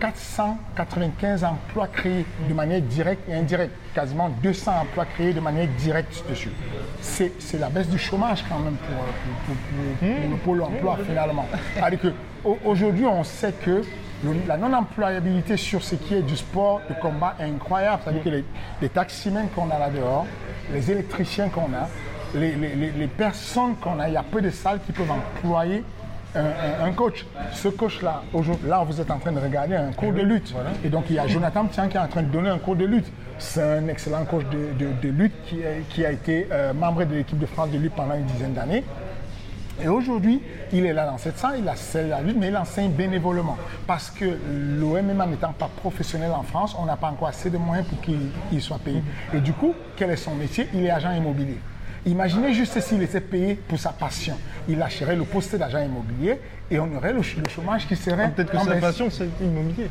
495 0.00 1.44
euh, 1.44 1.46
emplois 1.46 1.86
créés 1.86 2.26
de 2.48 2.54
manière 2.54 2.80
directe 2.80 3.28
et 3.28 3.34
indirecte, 3.34 3.74
quasiment 3.94 4.28
200 4.42 4.72
emplois 4.82 5.04
créés 5.04 5.32
de 5.32 5.38
manière 5.38 5.68
directe 5.78 6.24
dessus. 6.28 6.50
C'est 7.00 7.32
la 7.58 7.68
baisse 7.68 7.88
du 7.88 7.98
chômage 7.98 8.44
quand 8.48 8.58
même 8.58 8.76
pour, 8.76 8.96
le 10.02 10.36
pôle 10.36 10.62
emploi 10.62 10.98
finalement. 11.06 11.46
Aujourd'hui, 12.64 13.06
on 13.06 13.22
sait 13.22 13.52
que 13.52 13.82
la 14.48 14.56
non-employabilité 14.56 15.56
sur 15.56 15.82
ce 15.82 15.94
qui 15.94 16.14
est 16.14 16.22
du 16.22 16.36
sport 16.36 16.80
de 16.88 16.94
combat 16.94 17.36
est 17.38 17.44
incroyable. 17.44 18.02
C'est-à-dire 18.02 18.24
que 18.24 18.28
les, 18.28 18.44
les 18.80 18.88
taximens 18.88 19.46
qu'on 19.54 19.70
a 19.70 19.78
là 19.78 19.90
dehors, 19.90 20.26
les 20.72 20.90
électriciens 20.90 21.48
qu'on 21.48 21.72
a, 21.74 21.88
les, 22.34 22.54
les 22.56 23.06
personnes 23.06 23.76
qu'on 23.76 24.00
a, 24.00 24.08
il 24.08 24.14
y 24.14 24.16
a 24.16 24.22
peu 24.24 24.40
de 24.40 24.50
salles 24.50 24.80
qui 24.84 24.90
peuvent 24.90 25.10
employer 25.10 25.84
un, 26.34 26.92
coach. 26.92 27.26
Ce 27.52 27.68
coach-là, 27.68 28.22
là, 28.66 28.84
vous 28.86 29.00
êtes 29.00 29.10
en 29.10 29.18
train 29.18 29.32
de 29.32 29.40
regarder 29.40 29.76
un 29.76 29.92
cours 29.92 30.12
de 30.12 30.22
lutte. 30.22 30.54
Et 30.84 30.88
donc, 30.88 31.04
il 31.10 31.16
y 31.16 31.18
a 31.18 31.26
Jonathan 31.26 31.66
Tian 31.66 31.88
qui 31.88 31.96
est 31.96 32.00
en 32.00 32.08
train 32.08 32.22
de 32.22 32.30
donner 32.30 32.50
un 32.50 32.58
cours 32.58 32.76
de 32.76 32.84
lutte. 32.84 33.10
C'est 33.38 33.62
un 33.62 33.88
excellent 33.88 34.24
coach 34.24 34.44
de, 34.46 35.08
lutte 35.08 35.34
qui, 35.46 35.58
qui, 35.90 36.04
a 36.04 36.12
été 36.12 36.46
euh, 36.52 36.72
membre 36.72 37.04
de 37.04 37.14
l'équipe 37.16 37.38
de 37.38 37.46
France 37.46 37.70
de 37.70 37.78
lutte 37.78 37.94
pendant 37.94 38.14
une 38.14 38.24
dizaine 38.24 38.54
d'années. 38.54 38.84
Et 39.82 39.88
aujourd'hui, 39.88 40.40
il 40.72 40.86
est 40.86 40.92
là 40.92 41.06
dans 41.06 41.18
cette 41.18 41.38
salle, 41.38 41.56
il 41.58 41.68
a 41.68 41.74
celle 41.74 42.08
la 42.08 42.20
lutte, 42.20 42.36
mais 42.38 42.48
il 42.48 42.56
enseigne 42.56 42.92
bénévolement. 42.92 43.56
Parce 43.86 44.10
que 44.10 44.38
l'OMMA 44.78 45.26
n'étant 45.26 45.52
pas 45.52 45.68
professionnel 45.74 46.30
en 46.30 46.42
France, 46.42 46.76
on 46.78 46.84
n'a 46.84 46.96
pas 46.96 47.08
encore 47.08 47.28
assez 47.28 47.50
de 47.50 47.58
moyens 47.58 47.86
pour 47.88 48.00
qu'il 48.00 48.62
soit 48.62 48.78
payé. 48.78 49.02
Et 49.34 49.40
du 49.40 49.52
coup, 49.52 49.74
quel 49.96 50.10
est 50.10 50.16
son 50.16 50.34
métier? 50.34 50.68
Il 50.74 50.84
est 50.84 50.90
agent 50.90 51.12
immobilier. 51.12 51.58
Imaginez 52.04 52.52
juste 52.52 52.80
s'il 52.80 53.02
était 53.02 53.20
payé 53.20 53.54
pour 53.54 53.78
sa 53.78 53.90
passion. 53.90 54.36
Il 54.68 54.78
lâcherait 54.78 55.14
le 55.14 55.22
poste 55.22 55.54
d'agent 55.54 55.78
immobilier 55.78 56.40
et 56.68 56.78
on 56.80 56.92
aurait 56.96 57.12
le, 57.12 57.22
chômage 57.22 57.86
qui 57.86 57.94
serait. 57.94 58.30
Peut-être 58.30 58.50
que 58.50 58.58
sa 58.58 58.76
passion, 58.76 59.08
c'est 59.08 59.28
l'immobilier. 59.40 59.88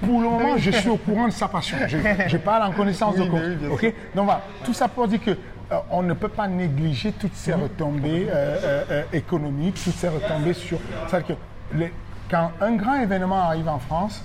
Pour 0.00 0.20
le 0.22 0.28
moment, 0.28 0.56
je 0.56 0.70
suis 0.70 0.88
au 0.88 0.96
courant 0.96 1.26
de 1.26 1.32
sa 1.32 1.48
passion. 1.48 1.76
Je, 1.86 2.36
parle 2.38 2.62
en 2.62 2.72
connaissance 2.72 3.16
de 3.16 3.24
cause. 3.24 3.58
Donc 4.14 4.24
voilà, 4.24 4.42
tout 4.64 4.72
ça 4.72 4.88
pour 4.88 5.06
dire 5.06 5.20
que 5.22 5.30
euh, 5.72 5.76
on 5.90 6.02
ne 6.02 6.14
peut 6.14 6.28
pas 6.28 6.46
négliger 6.46 7.12
toutes 7.12 7.34
ces 7.34 7.52
retombées 7.52 8.26
euh, 8.28 8.84
euh, 8.90 9.02
économiques, 9.12 9.80
toutes 9.82 9.94
ces 9.94 10.08
retombées 10.08 10.54
sur. 10.54 10.78
cest 11.08 11.26
que 11.26 11.32
quand 12.30 12.52
un 12.60 12.72
grand 12.72 13.00
événement 13.00 13.40
arrive 13.40 13.68
en 13.68 13.78
France, 13.78 14.22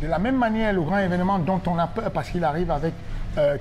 de 0.00 0.06
la 0.06 0.18
même 0.18 0.36
manière, 0.36 0.72
le 0.72 0.82
grand 0.82 0.98
événement 0.98 1.38
dont 1.38 1.60
on 1.66 1.78
a 1.78 1.86
peur 1.86 2.10
parce 2.10 2.30
qu'il 2.30 2.44
arrive 2.44 2.70
avec 2.70 2.94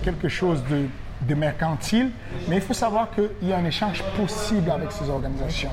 quelque 0.04 0.28
chose 0.30 0.64
de 0.70 0.86
de 1.28 1.36
mercantile, 1.36 2.12
mais 2.48 2.58
il 2.58 2.62
faut 2.62 2.74
savoir 2.74 3.10
qu'il 3.12 3.48
y 3.48 3.54
a 3.54 3.58
un 3.58 3.66
échange 3.66 4.04
possible 4.18 4.70
avec 4.72 4.92
ces 4.92 5.10
organisations. 5.10 5.72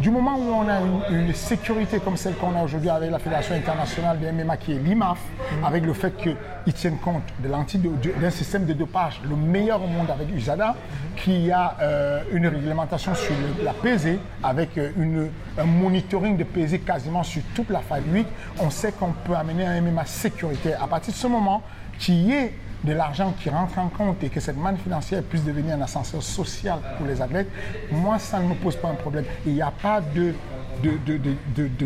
Du 0.00 0.10
moment 0.10 0.36
où 0.36 0.52
on 0.52 0.68
a 0.68 0.80
une, 1.10 1.32
sécurité 1.34 2.00
comme 2.00 2.16
celle 2.16 2.34
qu'on 2.34 2.56
a 2.56 2.62
aujourd'hui 2.62 2.90
avec 2.90 3.10
la 3.10 3.18
Fédération 3.20 3.54
internationale 3.54 4.18
de 4.18 4.28
MMA 4.28 4.56
qui 4.56 4.72
est 4.72 4.78
l'IMAF, 4.78 5.18
avec 5.64 5.84
le 5.84 5.92
fait 5.92 6.12
qu'ils 6.16 6.72
tiennent 6.74 6.98
compte 6.98 7.22
d'un 7.38 8.30
système 8.30 8.66
de 8.66 8.72
dopage, 8.72 9.20
le 9.28 9.36
meilleur 9.36 9.82
au 9.82 9.86
monde 9.86 10.10
avec 10.10 10.34
USADA, 10.34 10.74
qui 11.16 11.50
a 11.52 11.76
euh, 11.80 12.22
une 12.32 12.46
réglementation 12.48 13.14
sur 13.14 13.34
la 13.62 13.72
pesée, 13.72 14.18
avec 14.42 14.76
euh, 14.78 14.90
une, 14.96 15.30
un 15.58 15.64
monitoring 15.64 16.36
de 16.36 16.44
pesée 16.44 16.80
quasiment 16.80 17.22
sur 17.22 17.42
toute 17.54 17.70
la 17.70 17.80
fabrique, 17.80 18.28
on 18.58 18.70
sait 18.70 18.92
qu'on 18.92 19.12
peut 19.12 19.34
amener 19.34 19.64
un 19.64 19.80
MMA 19.80 20.06
sécurité. 20.06 20.74
À 20.74 20.88
partir 20.88 21.12
de 21.12 21.18
ce 21.18 21.26
moment, 21.28 21.62
qui 21.98 22.32
est 22.32 22.52
de 22.84 22.92
l'argent 22.92 23.34
qui 23.40 23.50
rentre 23.50 23.78
en 23.78 23.88
compte 23.88 24.22
et 24.22 24.28
que 24.28 24.40
cette 24.40 24.56
manne 24.56 24.76
financière 24.76 25.22
puisse 25.22 25.44
devenir 25.44 25.76
un 25.76 25.80
ascenseur 25.80 26.22
social 26.22 26.78
pour 26.96 27.06
les 27.06 27.20
athlètes, 27.20 27.48
moi, 27.90 28.18
ça 28.18 28.38
ne 28.40 28.48
me 28.48 28.54
pose 28.54 28.76
pas 28.76 28.88
un 28.88 28.94
problème. 28.94 29.24
Il 29.46 29.54
n'y 29.54 29.62
a 29.62 29.70
pas 29.70 30.00
de, 30.00 30.34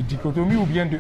dichotomie 0.01 0.57
ou 0.57 0.67
bien 0.67 0.87
de, 0.87 0.99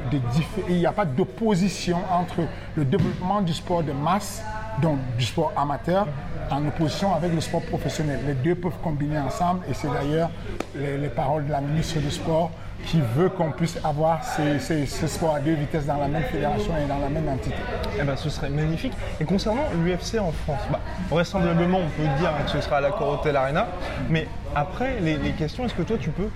il 0.68 0.76
n'y 0.76 0.86
a 0.86 0.92
pas 0.92 1.04
d'opposition 1.04 1.98
entre 2.12 2.46
le 2.76 2.84
développement 2.84 3.40
du 3.40 3.52
sport 3.52 3.82
de 3.82 3.92
masse, 3.92 4.42
donc 4.80 4.98
du 5.16 5.24
sport 5.24 5.52
amateur, 5.56 6.06
en 6.50 6.66
opposition 6.66 7.14
avec 7.14 7.34
le 7.34 7.40
sport 7.40 7.62
professionnel. 7.62 8.20
Les 8.26 8.34
deux 8.34 8.54
peuvent 8.54 8.78
combiner 8.82 9.18
ensemble 9.18 9.60
et 9.68 9.74
c'est 9.74 9.88
d'ailleurs 9.88 10.30
les, 10.74 10.98
les 10.98 11.08
paroles 11.08 11.46
de 11.46 11.52
la 11.52 11.60
ministre 11.60 11.98
du 11.98 12.10
Sport 12.10 12.50
qui 12.86 13.00
veut 13.16 13.28
qu'on 13.28 13.50
puisse 13.50 13.78
avoir 13.84 14.22
ce 14.24 15.06
sport 15.06 15.34
à 15.34 15.40
deux 15.40 15.54
vitesses 15.54 15.86
dans 15.86 15.96
la 15.96 16.08
même 16.08 16.22
fédération 16.24 16.72
et 16.76 16.86
dans 16.86 16.98
la 16.98 17.08
même 17.08 17.28
entité. 17.28 17.56
Eh 17.98 18.02
ben, 18.02 18.16
ce 18.16 18.30
serait 18.30 18.50
magnifique. 18.50 18.92
Et 19.20 19.24
concernant 19.24 19.64
l'UFC 19.84 20.18
en 20.20 20.32
France, 20.32 20.62
bah, 20.70 20.80
vraisemblablement, 21.10 21.78
on 21.78 22.00
peut 22.00 22.08
dire 22.18 22.32
que 22.44 22.50
ce 22.50 22.60
sera 22.60 22.76
à 22.78 22.80
la 22.80 22.90
Corotel 22.90 23.36
Arena. 23.36 23.68
Mais 24.08 24.26
après, 24.54 25.00
les, 25.00 25.18
questions, 25.32 25.64
est-ce 25.64 25.74
que 25.74 25.82
toi, 25.82 25.96
tu 26.00 26.10
peux 26.10 26.28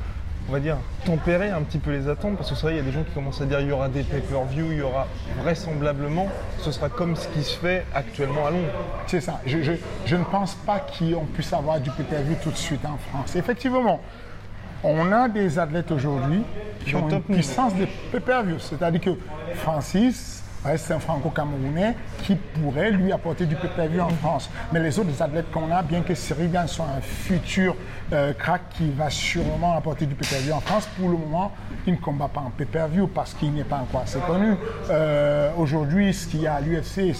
on 0.48 0.52
va 0.52 0.60
dire, 0.60 0.76
tempérer 1.04 1.50
un 1.50 1.62
petit 1.62 1.78
peu 1.78 1.90
les 1.90 2.08
attentes, 2.08 2.36
parce 2.36 2.50
que 2.50 2.56
c'est 2.56 2.62
vrai, 2.62 2.74
il 2.74 2.76
y 2.76 2.80
a 2.80 2.82
des 2.82 2.92
gens 2.92 3.04
qui 3.04 3.12
commencent 3.12 3.40
à 3.40 3.44
dire 3.44 3.60
il 3.60 3.68
y 3.68 3.72
aura 3.72 3.88
des 3.88 4.02
pay-per-view, 4.02 4.72
il 4.72 4.78
y 4.78 4.82
aura 4.82 5.06
vraisemblablement, 5.40 6.28
ce 6.58 6.72
sera 6.72 6.88
comme 6.88 7.16
ce 7.16 7.28
qui 7.28 7.42
se 7.42 7.56
fait 7.56 7.84
actuellement 7.94 8.46
à 8.46 8.50
Londres. 8.50 8.72
C'est 9.06 9.20
ça. 9.20 9.40
Je, 9.46 9.58
je, 10.04 10.16
ne 10.16 10.24
pense 10.24 10.54
pas 10.54 10.80
qu'on 10.80 11.24
puisse 11.26 11.52
avoir 11.52 11.80
du 11.80 11.90
pay-per-view 11.90 12.36
tout 12.42 12.50
de 12.50 12.56
suite 12.56 12.84
en 12.84 12.98
France. 13.10 13.36
Effectivement, 13.36 14.00
on 14.84 15.12
a 15.12 15.28
des 15.28 15.58
athlètes 15.58 15.90
aujourd'hui 15.90 16.42
qui 16.84 16.96
ont 16.96 17.08
une 17.08 17.22
puissance 17.22 17.74
de 17.76 17.86
pay-per-view. 18.10 18.58
C'est-à-dire 18.58 19.00
que 19.00 19.16
Francis, 19.54 20.42
c'est 20.76 20.94
un 20.94 20.98
franco-camerounais 21.00 21.94
qui 22.22 22.36
pourrait 22.36 22.90
lui 22.90 23.12
apporter 23.12 23.46
du 23.46 23.56
pay-per-view 23.56 24.00
en 24.00 24.10
France. 24.10 24.48
Mais 24.72 24.80
les 24.80 24.98
autres 24.98 25.20
athlètes 25.20 25.50
qu'on 25.50 25.70
a, 25.72 25.82
bien 25.82 26.02
que 26.02 26.14
Sirigan 26.14 26.66
soit 26.66 26.86
un 26.86 27.00
futur 27.00 27.74
euh, 28.12 28.32
crack 28.32 28.62
qui 28.76 28.90
va 28.90 29.10
sûrement 29.10 29.76
apporter 29.76 30.06
du 30.06 30.14
pay-per-view 30.14 30.52
en 30.52 30.60
France, 30.60 30.88
pour 30.98 31.08
le 31.08 31.16
moment, 31.16 31.52
il 31.86 31.94
ne 31.94 31.98
combat 31.98 32.28
pas 32.28 32.40
en 32.40 32.50
pay-per-view 32.50 33.08
parce 33.08 33.34
qu'il 33.34 33.52
n'est 33.52 33.64
pas 33.64 33.78
encore 33.78 34.02
assez 34.02 34.20
connu. 34.20 34.54
Euh, 34.90 35.50
aujourd'hui, 35.56 36.14
ce 36.14 36.28
qu'il 36.28 36.42
y 36.42 36.46
a 36.46 36.54
à 36.54 36.60
l'UFC, 36.60 37.12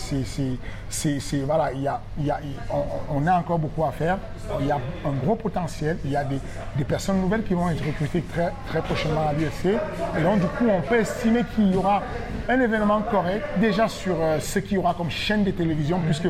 c'est, 0.88 1.38
voilà, 1.38 1.72
il 1.72 1.82
y 1.82 1.88
a, 1.88 2.00
on, 3.10 3.26
a 3.26 3.34
encore 3.34 3.58
beaucoup 3.58 3.84
à 3.84 3.90
faire. 3.90 4.18
Il 4.60 4.66
y 4.66 4.70
a 4.70 4.76
un 4.76 5.12
gros 5.24 5.34
potentiel. 5.34 5.98
Il 6.04 6.10
y 6.10 6.16
a 6.16 6.24
des, 6.24 6.84
personnes 6.84 7.20
nouvelles 7.20 7.42
qui 7.42 7.54
vont 7.54 7.70
être 7.70 7.84
recrutées 7.84 8.22
très, 8.22 8.52
très 8.68 8.82
prochainement 8.82 9.28
à 9.28 9.32
l'UFC. 9.32 9.78
Et 10.18 10.22
donc, 10.22 10.40
du 10.40 10.46
coup, 10.46 10.66
on 10.68 10.82
peut 10.82 11.00
estimer 11.00 11.42
qu'il 11.54 11.72
y 11.72 11.76
aura 11.76 12.02
un 12.48 12.60
événement 12.60 13.00
correct 13.02 13.31
déjà 13.58 13.88
sur 13.88 14.16
euh, 14.20 14.40
ce 14.40 14.58
qu'il 14.58 14.74
y 14.74 14.78
aura 14.78 14.94
comme 14.94 15.10
chaîne 15.10 15.44
de 15.44 15.50
télévision, 15.50 16.00
puisque 16.00 16.28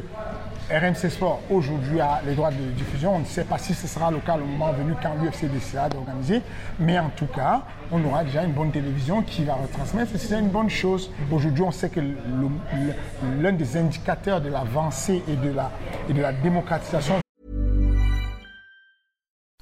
RMC 0.71 1.11
Sport 1.11 1.41
aujourd'hui 1.51 2.01
a 2.01 2.23
les 2.27 2.35
droits 2.35 2.51
de 2.51 2.71
diffusion. 2.77 3.17
On 3.17 3.19
ne 3.19 3.25
sait 3.25 3.45
pas 3.45 3.59
si 3.59 3.75
ce 3.75 3.87
sera 3.87 4.11
le 4.11 4.19
cas 4.19 4.37
au 4.37 4.45
moment 4.47 4.73
venu 4.73 4.95
quand 5.03 5.15
l'UFC 5.21 5.51
décidera 5.51 5.89
d'organiser. 5.89 6.41
Mais 6.79 6.99
en 6.99 7.11
tout 7.11 7.27
cas, 7.27 7.63
on 7.91 8.03
aura 8.05 8.25
déjà 8.25 8.45
une 8.45 8.53
bonne 8.53 8.71
télévision 8.71 9.23
qui 9.23 9.45
va 9.45 9.55
retransmettre 9.55 10.15
et 10.15 10.19
c'est 10.19 10.39
une 10.39 10.49
bonne 10.49 10.71
chose. 10.71 11.11
Aujourd'hui, 11.31 11.63
on 11.63 11.73
sait 11.73 11.91
que 11.91 12.01
l'un 12.01 13.53
des 13.53 13.77
indicateurs 13.77 14.41
de 14.41 14.49
l'avancée 14.49 15.23
et, 15.29 15.37
de 15.37 15.53
la, 15.53 15.71
et 16.09 16.13
de 16.13 16.23
la 16.23 16.33
démocratisation. 16.33 17.21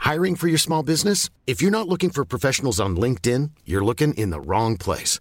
Hiring 0.05 0.37
for 0.37 0.49
your 0.49 0.59
small 0.59 0.83
business? 0.83 1.29
If 1.47 1.61
you're 1.61 1.71
not 1.71 1.89
looking 1.89 2.11
for 2.11 2.25
professionals 2.25 2.81
on 2.81 2.97
LinkedIn, 2.97 3.51
you're 3.65 3.85
looking 3.85 4.13
in 4.15 4.31
the 4.31 4.41
wrong 4.41 4.77
place. 4.77 5.21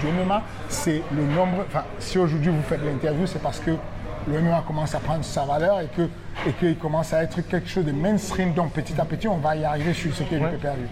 Du 0.00 0.06
MMA, 0.06 0.42
c'est 0.68 1.02
le 1.14 1.22
nombre. 1.22 1.64
Enfin, 1.66 1.84
si 1.98 2.18
aujourd'hui 2.18 2.50
vous 2.50 2.62
faites 2.62 2.84
l'interview, 2.84 3.26
c'est 3.26 3.42
parce 3.42 3.58
que 3.58 3.72
le 4.26 4.40
MMA 4.40 4.62
commence 4.66 4.94
à 4.94 5.00
prendre 5.00 5.24
sa 5.24 5.44
valeur 5.44 5.80
et 5.80 5.88
que 5.96 6.08
et 6.46 6.52
qu'il 6.52 6.76
commence 6.76 7.12
à 7.12 7.22
être 7.22 7.40
quelque 7.48 7.68
chose 7.68 7.84
de 7.84 7.92
mainstream. 7.92 8.52
Donc 8.54 8.72
petit 8.72 9.00
à 9.00 9.04
petit, 9.04 9.26
on 9.28 9.38
va 9.38 9.56
y 9.56 9.64
arriver 9.64 9.92
sur 9.92 10.14
ce 10.14 10.22
qu'est 10.22 10.36
est 10.36 10.40
le 10.40 10.50
pay-per-view. 10.50 10.86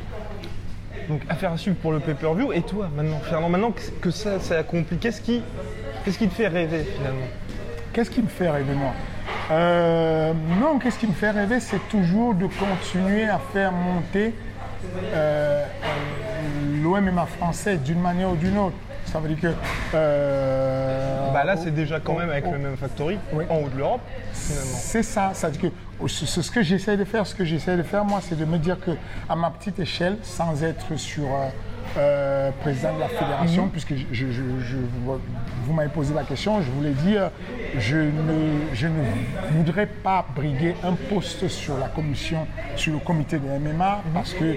Donc 1.08 1.22
affaire 1.28 1.52
à 1.52 1.56
suivre 1.56 1.76
pour 1.76 1.92
le 1.92 2.00
pay-per-view. 2.00 2.52
Et 2.52 2.62
toi, 2.62 2.88
maintenant, 2.94 3.20
Fernand, 3.20 3.48
maintenant 3.48 3.72
que 4.00 4.10
ça 4.10 4.40
s'est 4.40 4.56
accompli, 4.56 4.98
qu'est-ce 4.98 5.20
qui, 5.20 5.42
qu'est-ce 6.04 6.18
qui 6.18 6.28
te 6.28 6.34
fait 6.34 6.48
rêver 6.48 6.84
finalement? 6.96 7.26
Qu'est-ce 7.92 8.10
qui 8.10 8.22
me 8.22 8.28
fait 8.28 8.50
rêver 8.50 8.74
moi? 8.74 8.92
Euh, 9.52 10.32
Non, 10.60 10.78
qu'est-ce 10.78 10.98
qui 10.98 11.06
me 11.06 11.12
fait 11.12 11.30
rêver, 11.30 11.60
c'est 11.60 11.88
toujours 11.88 12.34
de 12.34 12.46
continuer 12.46 13.28
à 13.28 13.38
faire 13.52 13.72
monter 13.72 14.34
euh, 15.14 15.64
l'OMMA 16.82 17.26
français 17.26 17.76
d'une 17.76 18.00
manière 18.00 18.30
ou 18.30 18.36
d'une 18.36 18.58
autre. 18.58 18.76
Ça 19.06 19.20
veut 19.20 19.28
dire 19.28 19.40
que. 19.40 19.56
Euh, 19.94 21.32
bah 21.32 21.44
là, 21.44 21.56
c'est 21.56 21.70
déjà 21.70 22.00
quand 22.00 22.18
même 22.18 22.30
avec 22.30 22.44
le 22.50 22.58
même 22.58 22.76
factory 22.76 23.18
en 23.48 23.56
haut 23.56 23.68
de 23.68 23.78
l'Europe, 23.78 24.00
finalement. 24.32 24.78
C'est 24.78 25.02
ça. 25.02 25.30
Ça 25.34 25.48
veut 25.48 25.56
dire 25.56 25.70
que 25.70 26.08
ce 26.08 26.50
que 26.50 26.62
j'essaie 26.62 26.96
de 26.96 27.04
faire, 27.04 27.26
ce 27.26 27.34
que 27.34 27.44
j'essaie 27.44 27.76
de 27.76 27.82
faire, 27.82 28.04
moi, 28.04 28.20
c'est 28.22 28.38
de 28.38 28.44
me 28.44 28.58
dire 28.58 28.78
que 28.80 28.92
à 29.28 29.36
ma 29.36 29.50
petite 29.50 29.78
échelle, 29.78 30.18
sans 30.22 30.62
être 30.62 30.96
sur. 30.96 31.24
Euh, 31.24 31.48
euh, 31.96 32.50
président 32.60 32.94
de 32.94 33.00
la 33.00 33.08
fédération, 33.08 33.66
mhm. 33.66 33.70
puisque 33.70 33.94
je, 34.12 34.26
vous 35.64 35.72
m'avez 35.72 35.88
posé 35.88 36.12
la 36.12 36.24
question, 36.24 36.60
je 36.60 36.70
voulais 36.70 36.90
dire, 36.90 37.30
je 37.78 37.96
ne, 37.96 38.74
je 38.74 38.88
ne 38.88 39.02
voudrais 39.52 39.86
pas 39.86 40.26
briguer 40.34 40.74
un 40.84 40.92
poste 40.92 41.48
sur 41.48 41.78
la 41.78 41.88
commission, 41.88 42.46
sur 42.74 42.92
le 42.92 42.98
comité 42.98 43.38
de 43.38 43.46
MMA, 43.46 44.02
parce 44.12 44.34
que 44.34 44.56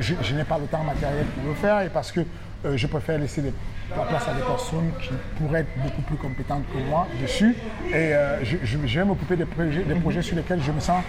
je, 0.00 0.14
je 0.20 0.34
n'ai 0.34 0.42
pas 0.42 0.58
le 0.58 0.66
temps 0.66 0.82
matériel 0.82 1.26
pour 1.26 1.48
le 1.48 1.54
faire 1.54 1.82
et 1.82 1.90
parce 1.90 2.10
que 2.10 2.22
euh, 2.66 2.76
je 2.76 2.86
préfère 2.86 3.18
laisser 3.18 3.42
la 3.96 4.02
place 4.02 4.28
à 4.28 4.34
des 4.34 4.42
personnes 4.42 4.90
qui 5.00 5.10
pourraient 5.38 5.60
être 5.60 5.82
beaucoup 5.82 6.02
plus 6.02 6.16
compétentes 6.16 6.64
que 6.72 6.78
moi 6.88 7.06
dessus. 7.20 7.56
Et 7.90 7.94
euh, 7.94 8.44
je, 8.44 8.78
vais 8.78 9.04
m'occuper 9.04 9.36
des 9.36 9.44
projets, 9.44 10.22
sur 10.22 10.36
lesquels 10.36 10.62
je 10.62 10.72
me 10.72 10.80
sens 10.80 11.02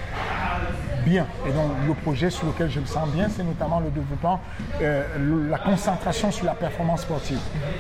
bien. 1.06 1.26
Et 1.48 1.52
donc 1.52 1.72
le 1.88 1.94
projet 1.94 2.30
sur 2.30 2.48
lequel 2.48 2.70
je 2.70 2.80
me 2.80 2.86
sens 2.86 3.10
bien, 3.10 3.28
c'est 3.30 3.44
notamment 3.44 3.80
le 3.80 3.90
développement, 3.90 4.40
euh, 4.82 5.04
la 5.50 5.58
concentration 5.58 6.32
sur 6.32 6.46
la 6.46 6.54
performance 6.54 7.02
sportive. 7.02 7.40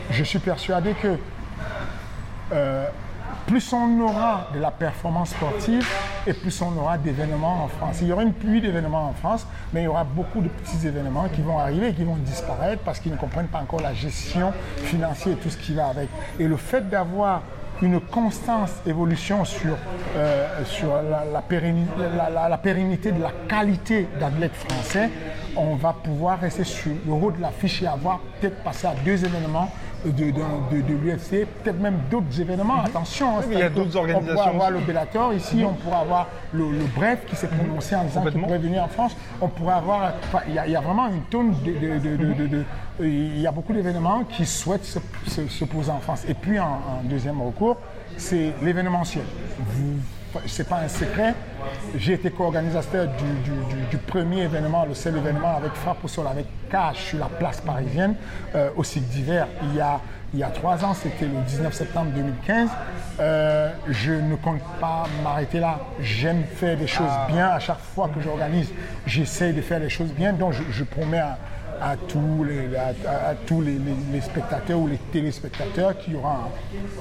Je 0.10 0.24
suis 0.24 0.40
persuadé 0.40 0.94
que 0.94 1.16
plus 3.48 3.72
on 3.72 4.00
aura 4.02 4.50
de 4.54 4.60
la 4.60 4.72
performance 4.72 5.30
sportive 5.30 5.88
et 6.28 6.34
plus 6.34 6.62
on 6.62 6.78
aura 6.78 6.98
d'événements 6.98 7.64
en 7.64 7.68
France. 7.70 8.00
Il 8.02 8.08
y 8.08 8.12
aura 8.12 8.24
une 8.24 8.34
pluie 8.34 8.60
d'événements 8.60 9.08
en 9.08 9.14
France, 9.14 9.48
mais 9.74 9.82
il 9.82 9.86
y 9.86 9.88
aura 9.88 10.04
beaucoup 10.04 10.42
de 10.42 10.50
petits 10.50 10.86
événements 10.86 11.30
qui 11.34 11.42
vont 11.42 11.58
arriver 11.58 11.88
et 11.90 11.94
qui 11.94 12.04
vont 12.04 12.18
disparaître 12.18 12.84
parce 12.84 13.00
qu'ils 13.00 13.14
ne 13.14 13.18
comprennent 13.18 13.48
pas 13.48 13.60
encore 13.60 13.80
la 13.80 13.94
gestion 13.94 14.52
financière 14.84 15.36
et 15.36 15.40
tout 15.40 15.50
ce 15.50 15.58
qui 15.58 15.74
va 15.74 15.88
avec. 15.88 16.10
Et 16.40 16.48
le 16.48 16.58
fait 16.58 16.90
d'avoir 16.90 17.42
une 17.82 18.02
constante 18.02 18.72
évolution 18.86 19.46
sur, 19.46 19.78
euh, 20.16 20.48
la, 21.32 21.42
pérennité, 21.42 23.12
de 23.12 23.22
la 23.22 23.32
qualité 23.48 24.08
d'athlètes 24.20 24.56
français, 24.56 25.10
on 25.56 25.76
va 25.76 25.94
pouvoir 25.94 26.40
rester 26.40 26.64
sur 26.64 26.92
le 27.06 27.14
haut 27.14 27.32
de 27.32 27.42
l'affiche 27.42 27.82
et 27.82 27.88
avoir 27.88 28.20
peut-être 28.40 28.62
passé 28.64 28.88
à 28.88 28.96
deux 29.06 29.24
événements 29.24 29.72
de, 30.06 30.12
de, 30.12 30.82
de, 30.82 30.94
l'UFC, 30.94 31.46
peut-être 31.64 31.80
même 31.80 32.00
d'autres 32.10 32.40
événements. 32.40 32.78
Mhm. 32.78 32.86
Attention, 32.86 33.28
il 33.52 33.60
y 33.60 33.62
a 33.62 33.70
d'autres 33.70 33.96
organisations. 33.96 34.34
On 34.34 34.36
pourra 34.36 34.50
avoir 34.50 34.72
le 34.72 34.80
Bellator 34.80 35.34
ici, 35.34 35.64
on 35.66 35.74
pourra 35.74 36.00
avoir 36.00 36.28
le, 36.54 36.66
Bref 36.96 37.26
qui 37.28 37.36
s'est 37.36 37.48
prononcé 37.48 37.96
en 37.96 38.04
disant 38.04 38.24
qu'il 38.24 38.40
pourrait 38.40 38.58
venir 38.58 38.84
en 38.84 38.88
France. 38.88 39.16
On 39.42 39.48
pourrait 39.48 39.76
avoir. 39.76 40.14
il, 40.48 40.54
y 40.54 40.76
a, 40.76 40.82
vraiment 40.82 41.08
une 41.08 41.22
tonne 41.24 41.54
de. 41.64 42.64
il 43.00 43.40
y 43.40 43.48
a 43.48 43.52
beaucoup 43.52 43.74
d'événements 43.74 44.24
qui 44.24 44.46
souhaitent 44.46 44.86
se, 44.86 45.66
poser 45.66 45.92
en 45.92 46.00
France. 46.00 46.24
Et 46.28 46.34
puis, 46.34 46.60
en, 46.60 46.80
deuxième 47.04 47.42
recours, 47.42 47.78
c'est 48.16 48.54
l'événementiel. 48.62 49.26
C'est 50.46 50.68
pas 50.68 50.80
un 50.80 50.88
secret. 50.88 51.34
J'ai 51.98 52.14
été 52.14 52.32
co-organisateur 52.32 53.08
du, 53.92 53.98
premier 53.98 54.44
événement, 54.44 54.86
le 54.86 54.94
seul 54.94 55.18
événement 55.18 55.58
avec 55.58 55.74
Frappe 55.74 56.04
au 56.04 56.08
sol, 56.08 56.28
avec 56.28 56.46
Cash 56.70 57.10
sur 57.10 57.20
la 57.20 57.26
place 57.26 57.62
parisienne, 57.62 58.16
euh, 58.56 58.70
au 58.76 58.84
cycle 58.84 59.08
d'hiver, 59.08 59.48
il 59.64 59.76
y 59.76 59.82
a 59.82 60.00
il 60.34 60.40
y 60.40 60.44
a 60.44 60.50
trois 60.50 60.84
ans, 60.84 60.94
c'était 60.94 61.26
le 61.26 61.42
19 61.48 61.74
septembre 61.74 62.12
2015. 62.14 62.70
Euh, 63.20 63.72
je 63.88 64.12
ne 64.12 64.36
compte 64.36 64.62
pas 64.80 65.06
m'arrêter 65.24 65.60
là. 65.60 65.80
J'aime 66.02 66.44
faire 66.44 66.78
des 66.78 66.88
choses 66.88 67.12
bien. 67.30 67.48
À 67.48 67.60
chaque 67.60 67.80
fois 67.80 68.10
que 68.14 68.20
j'organise, 68.20 68.70
j'essaie 69.06 69.54
de 69.54 69.62
faire 69.62 69.80
les 69.80 69.90
choses 69.90 70.12
bien. 70.12 70.34
Donc 70.34 70.54
je, 70.54 70.84
promets 70.84 71.20
à, 71.20 71.38
tous, 72.08 72.44
les, 72.44 72.76
à, 72.76 73.36
tous 73.46 73.62
les, 73.62 73.80
spectateurs 74.22 74.80
ou 74.80 74.88
les 74.88 74.98
téléspectateurs 74.98 75.98
qu'il 75.98 76.14
y 76.14 76.16
aura 76.16 76.50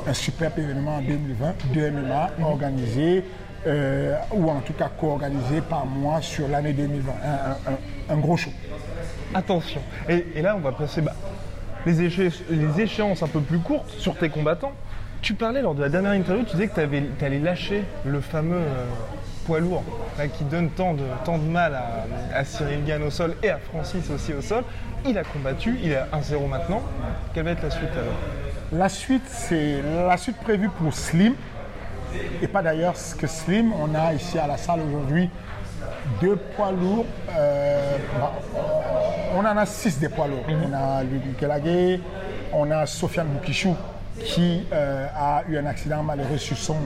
un, 0.06 0.12
super 0.12 0.52
événement 0.56 0.96
en 0.96 1.02
2020 1.02 1.54
de 1.74 1.90
MMA 1.90 2.30
organisé 2.42 3.24
euh, 3.66 4.16
ou 4.32 4.48
en 4.50 4.60
tout 4.60 4.74
cas 4.74 4.88
co-organisé 4.88 5.60
par 5.60 5.86
moi 5.86 6.20
sur 6.20 6.48
l'année 6.48 6.72
2020. 6.72 7.12
Un, 8.08 8.16
gros 8.18 8.36
show. 8.36 8.50
Attention. 9.34 9.80
Et, 10.08 10.40
là, 10.40 10.54
on 10.56 10.60
va 10.60 10.72
passer 10.72 11.00
bah, 11.00 11.14
les, 11.84 12.80
échéances 12.80 13.22
un 13.22 13.28
peu 13.28 13.40
plus 13.40 13.58
courtes 13.58 13.90
sur 13.98 14.14
tes 14.16 14.28
combattants. 14.28 14.72
Tu 15.22 15.34
parlais 15.34 15.62
lors 15.62 15.74
de 15.74 15.80
la 15.80 15.88
dernière 15.88 16.12
interview, 16.12 16.44
tu 16.44 16.52
disais 16.52 16.68
que 16.68 16.80
tu 17.18 17.24
allais 17.24 17.38
lâcher 17.38 17.82
le 18.04 18.20
fameux 18.20 18.56
euh, 18.56 18.86
poids 19.46 19.60
lourd 19.60 19.84
qui 20.36 20.44
donne 20.44 20.70
tant 20.70 20.94
de, 20.94 21.04
tant 21.24 21.38
de 21.38 21.44
mal 21.44 21.78
à, 22.34 22.44
Cyril 22.44 22.84
Gann 22.84 23.02
au 23.02 23.10
sol 23.10 23.34
et 23.42 23.50
à 23.50 23.58
Francis 23.58 24.10
aussi 24.10 24.32
au 24.32 24.42
sol. 24.42 24.64
Il 25.06 25.16
a 25.18 25.24
combattu, 25.24 25.78
il 25.82 25.92
est 25.92 26.02
1-0 26.12 26.48
maintenant. 26.48 26.82
Quelle 27.32 27.44
va 27.44 27.52
être 27.52 27.62
la 27.62 27.70
suite 27.70 27.90
alors? 27.92 28.14
La 28.72 28.88
suite, 28.88 29.26
c'est 29.28 29.80
la 29.82 30.16
suite 30.16 30.38
prévue 30.38 30.68
pour 30.68 30.92
Slim. 30.92 31.34
Et 32.42 32.48
pas 32.48 32.62
d'ailleurs 32.62 32.96
ce 32.96 33.14
que 33.14 33.26
Slim, 33.26 33.72
on 33.72 33.94
a 33.94 34.14
ici 34.14 34.38
à 34.38 34.46
la 34.46 34.56
salle 34.56 34.80
aujourd'hui 34.80 35.30
deux 36.20 36.36
poids 36.36 36.72
lourds. 36.72 37.06
Euh, 37.30 37.96
on 39.34 39.40
en 39.40 39.56
a 39.56 39.66
six 39.66 39.98
des 39.98 40.08
poids 40.08 40.26
lourds. 40.26 40.44
On 40.48 40.72
a 40.72 41.02
Ludwig 41.02 41.36
Kelagé, 41.36 42.00
on 42.52 42.70
a 42.70 42.86
Sofiane 42.86 43.28
Boukichou 43.28 43.76
qui 44.18 44.64
euh, 44.72 45.06
a 45.14 45.42
eu 45.48 45.58
un 45.58 45.66
accident 45.66 46.02
malheureux 46.02 46.38
sur 46.38 46.56
son 46.56 46.76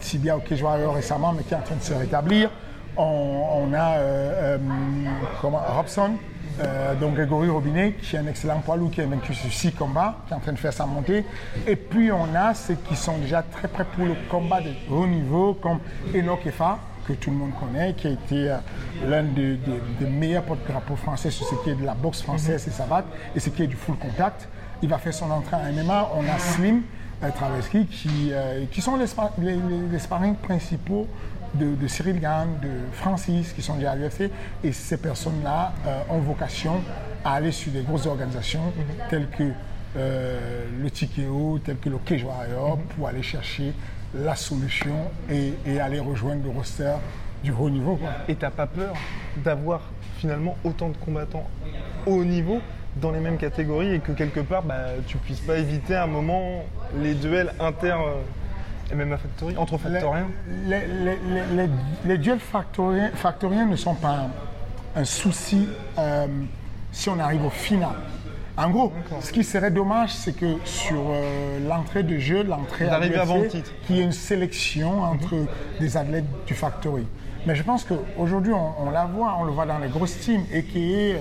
tibia 0.00 0.36
au 0.36 0.40
Kejoario 0.40 0.90
récemment, 0.92 1.32
mais 1.32 1.42
qui 1.42 1.54
est 1.54 1.56
en 1.56 1.62
train 1.62 1.76
de 1.76 1.82
se 1.82 1.94
rétablir. 1.94 2.50
On, 2.96 3.72
a 3.74 3.98
comment, 5.42 5.60
Robson, 5.76 6.12
donc 6.98 7.14
Grégory 7.14 7.50
Robinet, 7.50 7.92
qui 8.00 8.16
est 8.16 8.18
un 8.18 8.26
excellent 8.26 8.60
poids 8.60 8.76
lourd, 8.76 8.90
qui 8.90 9.02
a 9.02 9.06
vaincu 9.06 9.34
sur 9.34 9.52
six 9.52 9.72
combats, 9.72 10.16
qui 10.26 10.32
est 10.32 10.36
en 10.36 10.40
train 10.40 10.52
de 10.52 10.58
faire 10.58 10.72
sa 10.72 10.86
montée. 10.86 11.26
Et 11.66 11.76
puis 11.76 12.10
on 12.10 12.34
a 12.34 12.54
ceux 12.54 12.76
qui 12.88 12.96
sont 12.96 13.18
déjà 13.18 13.42
très 13.42 13.68
prêts 13.68 13.84
pour 13.94 14.06
le 14.06 14.14
combat 14.30 14.62
de 14.62 14.70
haut 14.90 15.06
niveau, 15.06 15.54
comme 15.54 15.80
Enoch 16.14 16.46
Efa, 16.46 16.78
que 17.06 17.12
tout 17.14 17.30
le 17.30 17.36
monde 17.36 17.52
connaît, 17.58 17.94
qui 17.94 18.08
a 18.08 18.10
été 18.10 18.50
euh, 18.50 18.56
l'un 19.06 19.22
des, 19.22 19.58
meilleurs 20.08 20.42
porte-drapeaux 20.42 20.96
français 20.96 21.30
sur 21.30 21.46
ce 21.46 21.54
qui 21.62 21.70
est 21.70 21.74
de 21.74 21.84
la 21.84 21.94
boxe 21.94 22.22
française 22.22 22.66
et 22.66 22.70
savate 22.70 23.06
et 23.34 23.40
ce 23.40 23.50
qui 23.50 23.62
est 23.62 23.66
du 23.66 23.76
full 23.76 23.96
contact. 23.96 24.48
Il 24.82 24.88
va 24.88 24.98
faire 24.98 25.14
son 25.14 25.30
entrée 25.30 25.56
à 25.56 25.70
MMA. 25.70 26.10
On 26.16 26.24
a 26.28 26.38
Slim 26.38 26.76
euh, 26.76 26.80
Traveski 27.34 27.86
qui, 27.86 28.30
euh, 28.32 28.64
qui 28.70 28.80
sont 28.80 28.96
les, 28.96 29.56
les, 29.90 29.98
sparring 29.98 30.36
principaux 30.36 31.06
de, 31.54 31.88
Cyril 31.88 32.20
Gann, 32.20 32.48
de 32.62 32.68
Francis, 32.92 33.52
qui 33.52 33.62
sont 33.62 33.76
déjà 33.76 33.92
à. 33.92 34.30
Et 34.62 34.72
ces 34.72 34.98
personnes-là 34.98 35.72
ont 36.10 36.18
vocation 36.18 36.82
à 37.24 37.34
aller 37.34 37.52
sur 37.52 37.72
des 37.72 37.82
grosses 37.82 38.06
organisations 38.06 38.72
telles 39.08 39.28
que 39.30 39.52
le 39.94 40.90
TKO, 40.90 41.58
telles 41.64 41.78
que 41.78 41.88
le 41.88 41.96
Cage 41.98 42.26
pour 42.94 43.08
aller 43.08 43.22
chercher 43.22 43.72
la 44.14 44.36
solution 44.36 44.94
et, 45.30 45.80
aller 45.80 46.00
rejoindre 46.00 46.44
le 46.44 46.50
roster 46.50 46.94
du 47.42 47.52
haut 47.52 47.70
niveau. 47.70 47.98
Et 48.28 48.34
t'as 48.34 48.50
pas 48.50 48.66
peur 48.66 48.94
d'avoir 49.36 49.80
finalement 50.18 50.56
autant 50.64 50.88
de 50.88 50.96
combattants 50.96 51.48
haut 52.06 52.24
niveau 52.24 52.60
dans 52.96 53.10
les 53.10 53.20
mêmes 53.20 53.36
catégories 53.36 53.94
et 53.94 53.98
que 54.00 54.12
quelque 54.12 54.40
part 54.40 54.62
bah, 54.62 54.86
tu 55.06 55.18
puisses 55.18 55.40
pas 55.40 55.58
éviter 55.58 55.94
à 55.94 56.04
un 56.04 56.06
moment 56.06 56.64
les 56.96 57.14
duels 57.14 57.52
inter 57.60 57.96
et 58.90 58.92
euh, 58.92 58.96
même 58.96 59.16
factory, 59.16 59.56
entre 59.56 59.78
factoriens 59.78 60.28
les, 62.04 62.18
duels 62.18 62.40
factoriens, 62.40 63.66
ne 63.66 63.76
sont 63.76 63.94
pas 63.94 64.28
un, 64.94 65.04
souci 65.04 65.68
euh, 65.98 66.26
si 66.92 67.08
on 67.08 67.18
arrive 67.18 67.44
au 67.44 67.50
final. 67.50 67.90
En 68.58 68.70
gros, 68.70 68.90
ce 69.20 69.32
qui 69.32 69.44
serait 69.44 69.70
dommage, 69.70 70.14
c'est 70.14 70.34
que 70.34 70.56
sur 70.64 70.96
euh, 71.10 71.58
l'entrée 71.68 72.02
de 72.02 72.16
jeu, 72.16 72.42
l'entrée 72.42 72.88
à 72.88 73.00
qu'il 73.86 73.96
y 73.96 74.00
ait 74.00 74.04
une 74.04 74.12
sélection 74.12 75.02
entre 75.02 75.34
des 75.78 75.96
athlètes 75.98 76.24
du 76.46 76.54
Factory. 76.54 77.06
Mais 77.46 77.54
je 77.54 77.62
pense 77.62 77.84
qu'aujourd'hui, 77.84 78.52
on, 78.52 78.90
la 78.90 79.04
voit, 79.06 79.36
on 79.38 79.44
le 79.44 79.52
voit 79.52 79.66
dans 79.66 79.78
les 79.78 79.88
grosses 79.88 80.18
teams 80.18 80.44
et 80.52 80.64
qui 80.64 81.12
euh, 81.12 81.18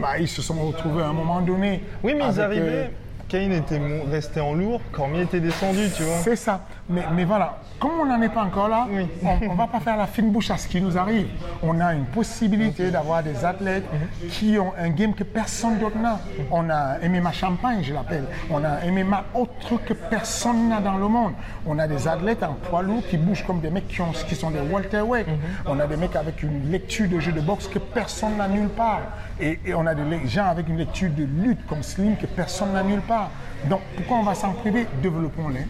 bah, 0.00 0.18
ils 0.18 0.28
se 0.28 0.42
sont 0.42 0.54
retrouvés 0.54 1.02
à 1.02 1.08
un 1.08 1.12
moment 1.12 1.40
donné. 1.40 1.82
Oui, 2.02 2.14
mais 2.14 2.24
ils 2.32 2.40
arrivaient. 2.40 2.62
Euh, 2.66 2.88
Kane 3.28 3.52
était 3.52 3.80
resté 4.10 4.40
en 4.40 4.54
lourd, 4.54 4.80
Cormier 4.92 5.22
était 5.22 5.40
descendu, 5.40 5.88
tu 5.96 6.04
vois. 6.04 6.18
C'est 6.22 6.36
ça. 6.36 6.60
Mais, 6.88 7.02
mais 7.12 7.24
voilà, 7.24 7.58
comme 7.80 7.98
on 8.00 8.06
n'en 8.06 8.22
est 8.22 8.28
pas 8.28 8.42
encore 8.42 8.68
là, 8.68 8.86
on 9.22 9.52
ne 9.52 9.56
va 9.56 9.66
pas 9.66 9.80
faire 9.80 9.96
la 9.96 10.06
fine 10.06 10.30
bouche 10.30 10.50
à 10.50 10.56
ce 10.56 10.68
qui 10.68 10.80
nous 10.80 10.96
arrive. 10.96 11.26
On 11.62 11.80
a 11.80 11.92
une 11.92 12.04
possibilité 12.04 12.90
d'avoir 12.90 13.22
des 13.22 13.44
athlètes 13.44 13.84
qui 14.30 14.58
ont 14.58 14.72
un 14.78 14.90
game 14.90 15.12
que 15.12 15.24
personne 15.24 15.78
d'autre 15.78 15.98
n'a. 15.98 16.20
On 16.50 16.70
a 16.70 16.98
MMA 17.00 17.32
Champagne, 17.32 17.80
je 17.82 17.92
l'appelle. 17.92 18.24
On 18.50 18.62
a 18.64 18.80
MMA 18.90 19.24
autre 19.34 19.84
que 19.84 19.92
personne 19.92 20.68
n'a 20.68 20.80
dans 20.80 20.96
le 20.96 21.08
monde. 21.08 21.32
On 21.66 21.78
a 21.78 21.88
des 21.88 22.06
athlètes 22.06 22.42
en 22.44 22.54
poids 22.54 22.82
lourd 22.82 23.02
qui 23.08 23.18
bougent 23.18 23.44
comme 23.44 23.60
des 23.60 23.70
mecs 23.70 23.88
qui, 23.88 24.00
ont, 24.00 24.12
qui 24.12 24.36
sont 24.36 24.50
des 24.50 24.60
welterweight. 24.60 25.26
On 25.66 25.80
a 25.80 25.86
des 25.86 25.96
mecs 25.96 26.16
avec 26.16 26.42
une 26.42 26.70
lecture 26.70 27.08
de 27.08 27.18
jeu 27.18 27.32
de 27.32 27.40
boxe 27.40 27.66
que 27.66 27.80
personne 27.80 28.36
n'a 28.36 28.46
nulle 28.46 28.68
part. 28.68 29.00
Et, 29.38 29.58
et 29.66 29.74
on 29.74 29.86
a 29.86 29.94
des 29.94 30.26
gens 30.28 30.46
avec 30.46 30.68
une 30.68 30.78
lecture 30.78 31.10
de 31.10 31.24
lutte 31.24 31.66
comme 31.66 31.82
Slim 31.82 32.16
que 32.16 32.26
personne 32.26 32.72
n'a 32.72 32.82
nulle 32.82 33.02
part. 33.02 33.30
Donc 33.68 33.80
pourquoi 33.96 34.18
on 34.18 34.22
va 34.22 34.34
s'en 34.34 34.52
priver? 34.52 34.86
Développons-les. 35.02 35.66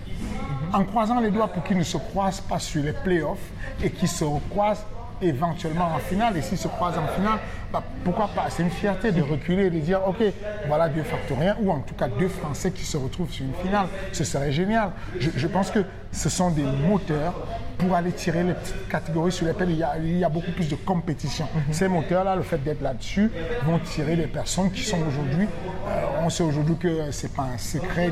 En 0.72 0.84
croisant 0.84 1.20
les 1.20 1.30
doigts 1.30 1.48
pour 1.48 1.64
qu'ils 1.64 1.78
ne 1.78 1.82
se 1.82 1.96
croisent 1.96 2.40
pas 2.40 2.58
sur 2.58 2.82
les 2.82 2.92
playoffs 2.92 3.50
et 3.82 3.90
qu'ils 3.90 4.08
se 4.08 4.24
croisent 4.50 4.84
éventuellement 5.22 5.88
en 5.94 5.98
finale. 5.98 6.36
Et 6.36 6.42
s'ils 6.42 6.58
se 6.58 6.68
croisent 6.68 6.98
en 6.98 7.06
finale, 7.08 7.38
bah, 7.72 7.82
pourquoi 8.04 8.28
pas 8.28 8.46
C'est 8.48 8.62
une 8.62 8.70
fierté 8.70 9.12
de 9.12 9.22
reculer 9.22 9.66
et 9.66 9.70
de 9.70 9.78
dire, 9.78 10.00
OK, 10.06 10.22
voilà 10.66 10.88
deux 10.88 11.02
factoriens, 11.02 11.56
ou 11.60 11.70
en 11.70 11.80
tout 11.80 11.94
cas 11.94 12.08
deux 12.08 12.28
Français 12.28 12.70
qui 12.70 12.84
se 12.84 12.96
retrouvent 12.96 13.30
sur 13.30 13.44
une 13.44 13.54
finale. 13.54 13.86
Ce 14.12 14.24
serait 14.24 14.52
génial. 14.52 14.90
Je, 15.18 15.46
pense 15.46 15.70
que 15.70 15.80
ce 16.12 16.28
sont 16.28 16.50
des 16.50 16.62
moteurs 16.62 17.34
pour 17.78 17.94
aller 17.94 18.12
tirer 18.12 18.42
les 18.42 18.54
petites 18.54 18.88
catégories 18.88 19.32
sur 19.32 19.46
lesquelles 19.46 19.70
il 19.70 19.78
y 19.78 19.82
a, 19.82 19.98
il 19.98 20.18
y 20.18 20.24
a 20.24 20.28
beaucoup 20.28 20.52
plus 20.52 20.68
de 20.68 20.76
compétition. 20.76 21.46
Mhm. 21.54 21.72
Ces 21.72 21.88
moteurs-là, 21.88 22.36
le 22.36 22.42
fait 22.42 22.62
d'être 22.62 22.80
là-dessus, 22.80 23.30
vont 23.64 23.78
tirer 23.78 24.16
les 24.16 24.26
personnes 24.26 24.70
qui 24.70 24.82
sont 24.82 24.98
aujourd'hui, 25.06 25.46
euh, 25.88 26.02
on 26.22 26.30
sait 26.30 26.42
aujourd'hui 26.42 26.76
que 26.76 27.10
ce 27.10 27.26
n'est 27.26 27.32
pas 27.32 27.48
un 27.54 27.58
secret, 27.58 28.10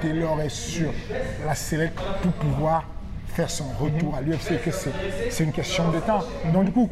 Taylor 0.00 0.40
est 0.40 0.48
sur 0.48 0.90
la 1.46 1.54
select 1.54 1.98
pour 2.22 2.32
pouvoir 2.32 2.84
faire 3.36 3.50
son 3.50 3.66
retour 3.78 4.14
à 4.16 4.22
l'UFC, 4.22 4.54
c'est 5.28 5.44
une 5.44 5.52
question 5.52 5.90
de 5.90 6.00
temps. 6.00 6.20
Donc 6.54 6.64
du 6.64 6.72
coup, 6.72 6.88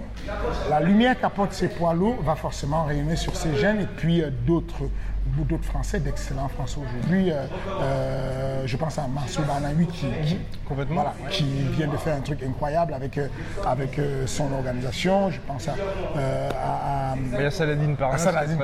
la 0.68 0.78
lumière 0.78 1.18
qu'apportent 1.18 1.54
ces 1.54 1.68
poids 1.68 1.94
lourds 1.94 2.20
va 2.22 2.34
forcément 2.34 2.84
rayonner 2.84 3.16
sur 3.16 3.34
ces 3.34 3.56
jeunes 3.56 3.80
et 3.80 3.86
puis 3.86 4.20
euh, 4.20 4.28
d'autres 4.46 4.82
beaucoup 5.26 5.48
d'autres 5.48 5.64
Français, 5.64 6.00
d'excellents 6.00 6.48
Français 6.48 6.78
aujourd'hui. 6.78 7.30
Euh, 7.30 7.44
euh, 7.80 8.62
je 8.66 8.76
pense 8.76 8.98
à 8.98 9.06
Mansour 9.08 9.44
Banawi 9.44 9.86
qui, 9.86 10.06
qui, 10.24 10.38
Complètement. 10.66 10.94
voilà, 11.02 11.14
qui 11.30 11.44
vient 11.44 11.88
de 11.88 11.96
faire 11.96 12.16
un 12.16 12.20
truc 12.20 12.42
incroyable 12.42 12.94
avec, 12.94 13.18
euh, 13.18 13.28
avec 13.66 14.00
son 14.26 14.52
organisation. 14.52 15.30
Je 15.30 15.40
pense 15.46 15.68
à, 15.68 15.72
à- 15.72 17.12
à- 17.12 17.16
Il 17.16 17.42
y 17.42 17.46
a 17.46 17.50
Saladin 17.50 17.94
Parnasse. 17.94 18.26
à 18.26 18.32
Saladin 18.32 18.56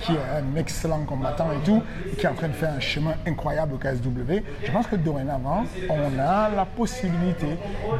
qui 0.00 0.12
est 0.12 0.14
qui 0.14 0.18
un 0.18 0.56
excellent 0.58 1.04
combattant 1.04 1.48
et 1.52 1.64
tout, 1.64 1.82
et 2.10 2.16
qui 2.16 2.26
est 2.26 2.28
en 2.28 2.34
train 2.34 2.48
de 2.48 2.52
faire 2.52 2.72
un 2.76 2.80
chemin 2.80 3.14
incroyable 3.26 3.74
au 3.74 3.78
KSW. 3.78 4.42
Je 4.64 4.70
pense 4.72 4.86
que 4.86 4.96
dorénavant, 4.96 5.64
on 5.88 6.18
a 6.18 6.48
la 6.54 6.64
possibilité 6.64 7.46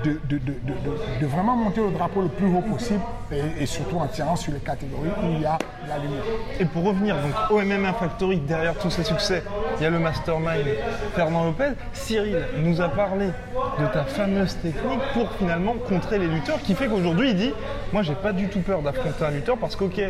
de- 0.04 0.20
de- 0.28 0.38
de- 0.38 1.20
de 1.20 1.26
vraiment 1.26 1.56
monter 1.56 1.80
le 1.80 1.90
drapeau 1.92 2.22
le 2.22 2.28
plus 2.28 2.46
haut 2.46 2.62
possible 2.62 3.00
et, 3.32 3.62
et 3.62 3.66
surtout 3.66 3.96
en 3.98 4.06
tirant 4.06 4.36
sur 4.36 4.52
les 4.52 4.58
catégories 4.60 5.08
où 5.22 5.26
il 5.32 5.40
y 5.40 5.44
a 5.46 5.58
la 5.88 5.98
lumière. 5.98 6.22
Et 6.60 6.64
pour 6.64 6.84
revenir 6.84 7.16
donc 7.16 7.32
au 7.50 7.60
MMA 7.60 7.92
Factory, 7.94 8.38
derrière 8.38 8.74
tous 8.78 8.90
ces 8.90 9.04
succès, 9.04 9.42
il 9.78 9.82
y 9.82 9.86
a 9.86 9.90
le 9.90 9.98
mastermind 9.98 10.64
Fernand 11.14 11.44
Lopez. 11.44 11.70
Cyril 11.92 12.38
nous 12.58 12.80
a 12.80 12.88
parlé 12.88 13.26
de 13.80 13.86
ta 13.92 14.04
fameuse 14.04 14.56
technique 14.56 15.00
pour 15.14 15.30
finalement 15.32 15.74
contrer 15.88 16.18
les 16.18 16.28
lutteurs, 16.28 16.60
qui 16.62 16.74
fait 16.74 16.86
qu'aujourd'hui 16.88 17.30
il 17.30 17.36
dit 17.36 17.52
Moi 17.92 18.02
j'ai 18.02 18.14
pas 18.14 18.32
du 18.32 18.48
tout 18.48 18.60
peur 18.60 18.82
d'affronter 18.82 19.24
un 19.24 19.30
lutteur 19.30 19.56
parce 19.58 19.76
qu'ok, 19.76 20.00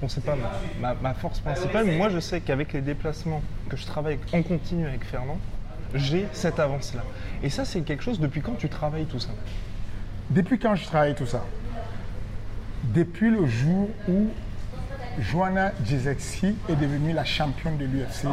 bon 0.00 0.08
c'est 0.08 0.24
pas 0.24 0.34
ma, 0.80 0.88
ma- 0.88 0.96
ma 1.00 1.14
force 1.14 1.40
principale, 1.40 1.84
mais 1.86 1.96
moi 1.96 2.08
je 2.08 2.18
sais 2.18 2.40
qu'avec 2.40 2.72
les 2.72 2.80
déplacements 2.80 3.42
que 3.68 3.76
je 3.76 3.86
travaille 3.86 4.18
en 4.32 4.42
continu 4.42 4.86
avec 4.86 5.04
Fernand, 5.04 5.38
j'ai 5.94 6.26
cette 6.32 6.58
avance-là. 6.58 7.02
Et 7.42 7.50
ça 7.50 7.64
c'est 7.64 7.82
quelque 7.82 8.02
chose 8.02 8.18
depuis 8.18 8.40
quand 8.40 8.56
tu 8.58 8.68
travailles 8.68 9.04
tout 9.06 9.20
ça? 9.20 9.28
Depuis 10.30 10.58
quand 10.58 10.74
je 10.74 10.84
travaille 10.86 11.14
tout 11.14 11.26
ça? 11.26 11.44
Depuis 12.84 13.30
le 13.30 13.46
jour 13.46 13.88
où 14.08 14.28
Joanna 15.20 15.72
Jezexi 15.84 16.56
est 16.68 16.74
devenue 16.76 17.12
la 17.12 17.24
championne 17.24 17.76
de 17.76 17.84
l'UFC 17.84 18.26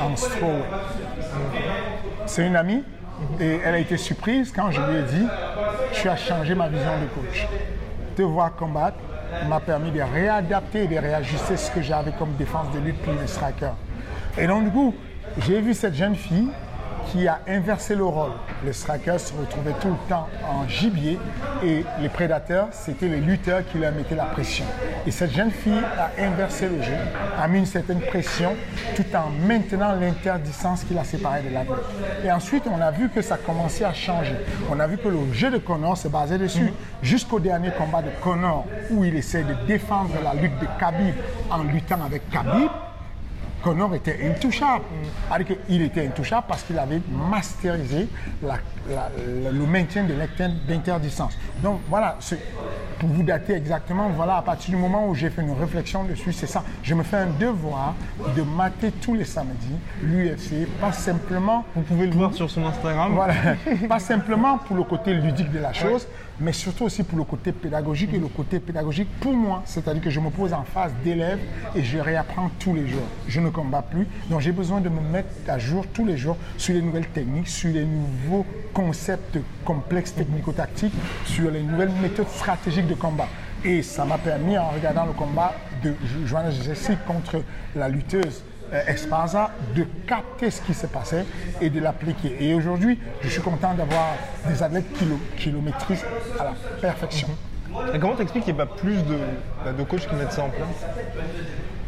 en 0.00 0.16
strawweight. 0.16 0.64
C'est 2.26 2.46
une 2.46 2.56
amie 2.56 2.82
et 3.38 3.60
elle 3.64 3.74
a 3.74 3.78
été 3.78 3.96
surprise 3.96 4.52
quand 4.54 4.70
je 4.70 4.80
lui 4.80 4.98
ai 4.98 5.02
dit 5.02 5.26
tu 5.92 6.08
as 6.08 6.16
changé 6.16 6.54
ma 6.54 6.68
vision 6.68 6.92
de 7.00 7.06
coach. 7.06 7.46
Te 8.16 8.22
voir 8.22 8.54
combattre 8.56 8.98
m'a 9.48 9.60
permis 9.60 9.90
de 9.90 10.00
réadapter 10.00 10.84
et 10.84 10.88
de 10.88 10.96
réajuster 10.96 11.56
ce 11.56 11.70
que 11.70 11.82
j'avais 11.82 12.12
comme 12.12 12.34
défense 12.36 12.70
de 12.72 12.78
lutte 12.78 13.00
pour 13.02 13.14
les 13.14 13.26
strikers. 13.26 13.74
Et 14.38 14.46
donc 14.46 14.64
du 14.64 14.70
coup, 14.70 14.94
j'ai 15.38 15.60
vu 15.60 15.74
cette 15.74 15.94
jeune 15.94 16.16
fille 16.16 16.48
qui 17.12 17.28
a 17.28 17.40
inversé 17.46 17.94
le 17.94 18.04
rôle. 18.04 18.32
Les 18.64 18.72
strikers 18.72 19.20
se 19.20 19.34
retrouvaient 19.34 19.74
tout 19.80 19.88
le 19.88 20.08
temps 20.08 20.28
en 20.48 20.66
gibier 20.66 21.18
et 21.62 21.84
les 22.00 22.08
prédateurs, 22.08 22.68
c'était 22.72 23.08
les 23.08 23.20
lutteurs 23.20 23.62
qui 23.70 23.78
leur 23.78 23.92
mettaient 23.92 24.14
la 24.14 24.24
pression. 24.24 24.64
Et 25.06 25.10
cette 25.10 25.32
jeune 25.32 25.50
fille 25.50 25.82
a 25.98 26.10
inversé 26.24 26.68
le 26.68 26.80
jeu, 26.80 26.96
a 27.38 27.46
mis 27.48 27.58
une 27.58 27.66
certaine 27.66 28.00
pression 28.00 28.54
tout 28.96 29.04
en 29.14 29.28
maintenant 29.46 29.92
l'interdistance 29.92 30.84
qui 30.84 30.94
la 30.94 31.04
séparait 31.04 31.42
de 31.42 31.52
l'athlète. 31.52 31.84
Et 32.24 32.32
ensuite, 32.32 32.64
on 32.66 32.80
a 32.80 32.90
vu 32.90 33.10
que 33.10 33.20
ça 33.20 33.36
commençait 33.36 33.84
à 33.84 33.92
changer. 33.92 34.36
On 34.70 34.80
a 34.80 34.86
vu 34.86 34.96
que 34.96 35.08
le 35.08 35.32
jeu 35.32 35.50
de 35.50 35.58
Connor 35.58 35.98
se 35.98 36.08
basait 36.08 36.38
dessus. 36.38 36.72
Jusqu'au 37.02 37.40
dernier 37.40 37.72
combat 37.72 38.00
de 38.00 38.10
Connor, 38.22 38.64
où 38.90 39.04
il 39.04 39.14
essaie 39.16 39.42
de 39.42 39.54
défendre 39.66 40.14
la 40.24 40.34
lutte 40.40 40.58
de 40.60 40.66
Khabib 40.80 41.14
en 41.50 41.62
luttant 41.64 42.02
avec 42.04 42.28
Khabib, 42.30 42.70
Connor 43.62 43.94
était 43.94 44.18
intouchable. 44.28 44.84
C'est-à-dire 45.28 45.56
qu'il 45.66 45.82
était 45.82 46.06
intouchable 46.06 46.46
parce 46.48 46.62
qu'il 46.62 46.78
avait 46.78 47.00
masterisé 47.30 48.08
la- 48.42 48.58
la- 48.88 49.10
la- 49.44 49.50
le 49.50 49.66
maintien 49.66 50.04
de 50.04 50.14
l'inter- 50.14 50.54
d'interdistance. 50.68 51.38
Donc 51.62 51.80
voilà, 51.88 52.18
pour 52.98 53.08
vous 53.08 53.22
dater 53.22 53.54
exactement, 53.54 54.08
voilà, 54.10 54.36
à 54.36 54.42
partir 54.42 54.70
du 54.74 54.76
moment 54.80 55.08
où 55.08 55.14
j'ai 55.14 55.30
fait 55.30 55.42
une 55.42 55.52
réflexion 55.58 56.04
dessus, 56.04 56.32
c'est 56.32 56.46
ça. 56.46 56.62
Je 56.82 56.94
me 56.94 57.02
fais 57.02 57.18
un 57.18 57.30
devoir 57.38 57.94
de 58.36 58.42
mater 58.42 58.90
tous 58.92 59.14
les 59.14 59.24
samedis 59.24 59.76
l'UFC, 60.02 60.66
pas 60.80 60.92
simplement 60.92 61.64
Vous 61.74 61.82
pouvez 61.82 62.06
le 62.06 62.12
voir 62.12 62.32
sur 62.34 62.50
son 62.50 62.64
Instagram. 62.66 63.12
voilà. 63.14 63.34
Pas 63.88 63.98
simplement 63.98 64.58
pour 64.58 64.76
le 64.76 64.84
côté 64.84 65.14
ludique 65.14 65.50
de 65.52 65.58
la 65.58 65.72
chose, 65.72 66.06
mais 66.40 66.52
surtout 66.52 66.84
aussi 66.84 67.02
pour 67.02 67.18
le 67.18 67.24
côté 67.24 67.52
pédagogique 67.52 68.12
et 68.14 68.18
le 68.18 68.28
côté 68.28 68.58
pédagogique 68.60 69.08
pour 69.20 69.32
moi. 69.34 69.62
C'est-à-dire 69.64 70.02
que 70.02 70.10
je 70.10 70.20
me 70.20 70.30
pose 70.30 70.52
en 70.52 70.64
face 70.64 70.92
d'élèves 71.04 71.40
et 71.74 71.82
je 71.82 71.98
réapprends 71.98 72.50
tous 72.58 72.74
les 72.74 72.88
jours. 72.88 73.02
Je 73.28 73.40
ne 73.40 73.48
combats 73.52 73.82
plus, 73.82 74.06
donc 74.28 74.40
j'ai 74.40 74.52
besoin 74.52 74.80
de 74.80 74.88
me 74.88 75.00
mettre 75.00 75.28
à 75.48 75.58
jour 75.58 75.86
tous 75.92 76.04
les 76.04 76.16
jours 76.16 76.36
sur 76.56 76.74
les 76.74 76.82
nouvelles 76.82 77.06
techniques, 77.08 77.48
sur 77.48 77.70
les 77.72 77.84
nouveaux 77.84 78.44
concepts 78.74 79.38
complexes 79.64 80.14
technico-tactiques, 80.14 80.94
sur 81.26 81.50
les 81.50 81.62
nouvelles 81.62 81.92
méthodes 82.02 82.28
stratégiques 82.28 82.88
de 82.88 82.94
combat. 82.94 83.28
Et 83.64 83.82
ça 83.82 84.04
m'a 84.04 84.18
permis, 84.18 84.58
en 84.58 84.70
regardant 84.70 85.06
le 85.06 85.12
combat 85.12 85.54
de 85.84 85.90
Jo- 85.90 86.26
Joanna 86.26 86.50
Jessic 86.50 86.98
contre 87.06 87.42
la 87.76 87.88
lutteuse 87.88 88.42
euh, 88.72 88.82
Esparza 88.86 89.50
de 89.76 89.86
capter 90.06 90.50
ce 90.50 90.60
qui 90.62 90.74
se 90.74 90.86
passait 90.86 91.24
et 91.60 91.70
de 91.70 91.78
l'appliquer. 91.78 92.34
Et 92.40 92.54
aujourd'hui, 92.54 92.98
je 93.22 93.28
suis 93.28 93.42
content 93.42 93.74
d'avoir 93.74 94.14
des 94.48 94.62
athlètes 94.62 94.92
qui 94.94 95.04
le, 95.04 95.14
qui 95.36 95.50
le 95.50 95.60
maîtrisent 95.60 96.04
à 96.40 96.44
la 96.44 96.54
perfection. 96.80 97.28
Et 97.94 97.98
comment 97.98 98.16
t'expliques 98.16 98.44
qu'il 98.44 98.54
n'y 98.54 98.60
a 98.60 98.66
pas 98.66 98.74
plus 98.74 98.96
de, 98.96 99.18
bah, 99.64 99.72
de 99.72 99.82
coachs 99.84 100.08
qui 100.08 100.14
mettent 100.14 100.32
ça 100.32 100.42
en 100.44 100.50
place? 100.50 100.68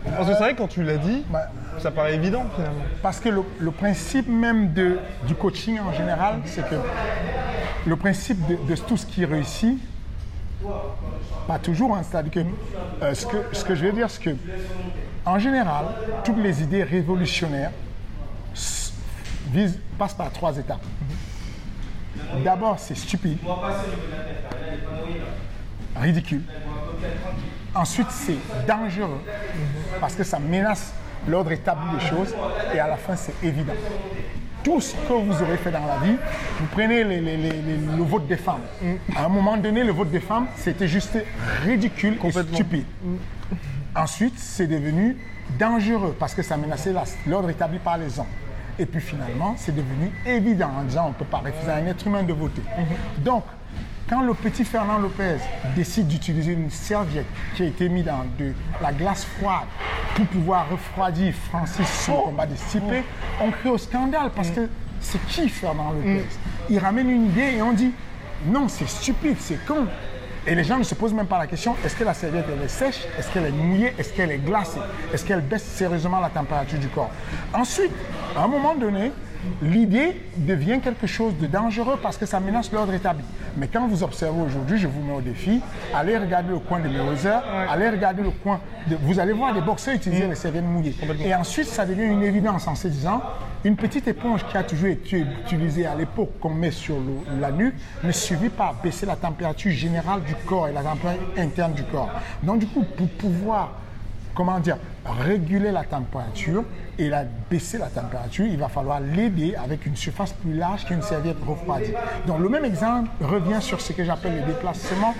Parce 0.04 0.28
que 0.28 0.34
c'est 0.34 0.38
vrai 0.40 0.52
que 0.54 0.58
quand 0.58 0.68
tu 0.68 0.82
l'as 0.82 0.98
dit, 0.98 1.24
Bah, 1.30 1.48
ça 1.78 1.90
paraît 1.90 2.14
évident 2.14 2.44
finalement. 2.54 2.84
Parce 3.02 3.20
que 3.20 3.28
le, 3.28 3.42
le 3.58 3.70
principe 3.70 4.28
même 4.28 4.72
de, 4.72 4.98
du 5.26 5.34
coaching 5.34 5.78
en 5.80 5.92
général, 5.92 6.40
c'est 6.44 6.68
que 6.68 6.76
le 7.86 7.96
principe 7.96 8.38
de, 8.46 8.56
de 8.68 8.76
tout 8.80 8.96
ce 8.96 9.06
qui 9.06 9.24
réussit, 9.24 9.78
pas 11.46 11.58
toujours, 11.58 11.94
hein, 11.96 12.02
c'est-à-dire 12.02 12.32
que, 12.32 12.40
euh, 13.02 13.14
ce 13.14 13.26
que 13.26 13.36
ce 13.52 13.64
que 13.64 13.74
je 13.74 13.84
veux 13.86 13.92
dire, 13.92 14.08
c'est 14.10 14.22
que 14.22 14.36
en 15.26 15.38
général, 15.38 15.86
toutes 16.24 16.38
les 16.38 16.62
idées 16.62 16.82
révolutionnaires 16.84 17.70
visent, 19.50 19.78
passent 19.98 20.14
par 20.14 20.30
trois 20.32 20.56
étapes. 20.56 20.84
D'abord, 22.44 22.78
c'est 22.78 22.96
stupide, 22.96 23.38
ridicule. 25.96 26.42
Ensuite, 27.74 28.10
c'est 28.10 28.36
dangereux 28.66 29.20
parce 30.00 30.14
que 30.14 30.24
ça 30.24 30.38
menace 30.38 30.92
l'ordre 31.28 31.52
établi 31.52 31.84
des 31.98 32.04
choses. 32.06 32.34
Et 32.74 32.78
à 32.78 32.86
la 32.88 32.96
fin, 32.96 33.16
c'est 33.16 33.34
évident. 33.42 33.72
Tout 34.62 34.80
ce 34.80 34.94
que 34.94 35.12
vous 35.12 35.42
aurez 35.42 35.56
fait 35.58 35.70
dans 35.70 35.84
la 35.86 35.98
vie, 35.98 36.16
vous 36.58 36.66
prenez 36.72 37.04
les- 37.04 37.20
les- 37.20 37.36
les- 37.36 37.50
les- 37.62 37.76
le 37.76 38.02
vote 38.02 38.26
des 38.26 38.36
femmes. 38.36 38.62
À 39.16 39.24
un 39.24 39.28
moment 39.28 39.56
donné, 39.56 39.84
le 39.84 39.92
vote 39.92 40.10
des 40.10 40.20
femmes, 40.20 40.46
c'était 40.56 40.88
juste 40.88 41.18
ridicule 41.64 42.14
et 42.14 42.18
Complètement. 42.18 42.54
stupide. 42.54 42.86
Ensuite, 43.94 44.38
c'est 44.38 44.66
devenu 44.66 45.16
dangereux 45.58 46.16
parce 46.18 46.34
que 46.34 46.42
ça 46.42 46.56
menaçait 46.56 46.94
l'ordre 47.26 47.50
établi 47.50 47.78
par 47.78 47.98
les 47.98 48.18
hommes. 48.18 48.26
Et 48.78 48.86
puis 48.86 49.00
finalement, 49.00 49.54
c'est 49.56 49.74
devenu 49.74 50.10
évident 50.26 50.70
en 50.80 50.82
disant 50.82 51.04
on 51.06 51.08
ne 51.10 51.14
peut 51.14 51.24
pas 51.26 51.38
refuser 51.38 51.70
à 51.70 51.76
un 51.76 51.86
être 51.86 52.06
humain 52.06 52.22
de 52.24 52.32
voter. 52.32 52.62
Donc, 53.18 53.44
quand 54.08 54.22
le 54.22 54.34
petit 54.34 54.64
Fernand 54.64 54.98
Lopez 54.98 55.36
décide 55.74 56.08
d'utiliser 56.08 56.52
une 56.52 56.70
serviette 56.70 57.26
qui 57.54 57.62
a 57.62 57.66
été 57.66 57.88
mise 57.88 58.04
dans 58.04 58.24
de 58.38 58.52
la 58.82 58.92
glace 58.92 59.24
froide 59.24 59.66
pour 60.14 60.26
pouvoir 60.26 60.68
refroidir 60.70 61.32
Francis 61.50 61.88
sur 62.04 62.14
le 62.14 62.22
combat 62.24 62.46
de 62.46 62.54
Stipe, 62.54 62.82
on 63.40 63.50
crée 63.50 63.70
au 63.70 63.78
scandale 63.78 64.30
parce 64.34 64.50
que 64.50 64.68
c'est 65.00 65.24
qui 65.26 65.48
Fernand 65.48 65.92
Lopez? 65.92 66.24
Il 66.70 66.78
ramène 66.78 67.10
une 67.10 67.26
idée 67.26 67.56
et 67.56 67.62
on 67.62 67.72
dit 67.72 67.92
non, 68.46 68.68
c'est 68.68 68.88
stupide, 68.88 69.36
c'est 69.38 69.64
con. 69.64 69.86
Et 70.46 70.54
les 70.54 70.64
gens 70.64 70.76
ne 70.76 70.82
se 70.82 70.94
posent 70.94 71.14
même 71.14 71.26
pas 71.26 71.38
la 71.38 71.46
question 71.46 71.74
est-ce 71.82 71.96
que 71.96 72.04
la 72.04 72.12
serviette 72.12 72.44
elle 72.52 72.62
est 72.62 72.68
sèche? 72.68 73.00
Est-ce 73.18 73.32
qu'elle 73.32 73.46
est 73.46 73.52
mouillée? 73.52 73.94
Est-ce 73.98 74.12
qu'elle 74.12 74.30
est 74.30 74.38
glacée? 74.38 74.80
Est-ce 75.12 75.24
qu'elle 75.24 75.40
baisse 75.40 75.64
sérieusement 75.64 76.20
la 76.20 76.28
température 76.28 76.78
du 76.78 76.88
corps? 76.88 77.10
Ensuite, 77.54 77.92
à 78.36 78.44
un 78.44 78.48
moment 78.48 78.74
donné, 78.74 79.10
l'idée 79.62 80.20
devient 80.36 80.80
quelque 80.82 81.06
chose 81.06 81.34
de 81.38 81.46
dangereux 81.46 81.98
parce 82.02 82.16
que 82.16 82.26
ça 82.26 82.40
menace 82.40 82.72
l'ordre 82.72 82.94
établi. 82.94 83.24
Mais 83.56 83.68
quand 83.68 83.86
vous 83.86 84.02
observez 84.02 84.40
aujourd'hui, 84.40 84.78
je 84.78 84.86
vous 84.88 85.02
mets 85.02 85.14
au 85.14 85.20
défi, 85.20 85.60
allez 85.94 86.16
regarder 86.18 86.50
le 86.50 86.58
coin 86.58 86.80
de 86.80 86.88
Mayweather, 86.88 87.42
allez 87.70 87.88
regarder 87.90 88.22
le 88.22 88.30
coin 88.30 88.60
de... 88.88 88.96
Vous 89.02 89.18
allez 89.18 89.32
voir 89.32 89.54
des 89.54 89.60
boxeurs 89.60 89.94
utiliser 89.94 90.26
les 90.26 90.34
serviettes 90.34 90.64
mouillées. 90.64 90.94
Et 91.24 91.34
ensuite, 91.34 91.66
ça 91.66 91.86
devient 91.86 92.04
une 92.04 92.22
évidence 92.22 92.66
en 92.66 92.74
se 92.74 92.88
disant, 92.88 93.22
une 93.64 93.76
petite 93.76 94.06
éponge 94.08 94.44
qui 94.46 94.56
a 94.56 94.62
toujours 94.62 94.88
été 94.88 95.24
utilisée 95.44 95.86
à 95.86 95.94
l'époque 95.94 96.30
qu'on 96.40 96.50
met 96.50 96.70
sur 96.70 96.96
le- 96.96 97.40
la 97.40 97.50
nuque 97.50 97.74
ne 98.02 98.12
suffit 98.12 98.50
pas 98.50 98.66
à 98.66 98.74
baisser 98.82 99.06
la 99.06 99.16
température 99.16 99.70
générale 99.70 100.22
du 100.22 100.34
corps 100.46 100.68
et 100.68 100.72
la 100.72 100.82
température 100.82 101.22
interne 101.38 101.72
du 101.72 101.82
corps. 101.84 102.10
Donc 102.42 102.58
du 102.58 102.66
coup, 102.66 102.84
pour 102.96 103.08
pouvoir, 103.08 103.72
comment 104.34 104.58
dire, 104.60 104.78
réguler 105.06 105.70
la 105.70 105.84
température 105.84 106.64
et 106.98 107.08
la, 107.08 107.24
baisser 107.50 107.78
la 107.78 107.86
température, 107.86 108.46
il 108.46 108.58
va 108.58 108.68
falloir 108.68 109.00
l'aider 109.00 109.54
avec 109.56 109.86
une 109.86 109.96
surface 109.96 110.32
plus 110.32 110.54
large 110.54 110.84
qu'une 110.84 111.02
serviette 111.02 111.36
refroidie. 111.46 111.92
Donc 112.26 112.40
le 112.40 112.48
même 112.48 112.64
exemple 112.64 113.10
revient 113.20 113.60
sur 113.60 113.80
ce 113.80 113.92
que 113.92 114.04
j'appelle 114.04 114.36
le 114.36 114.52
déplacement 114.52 115.14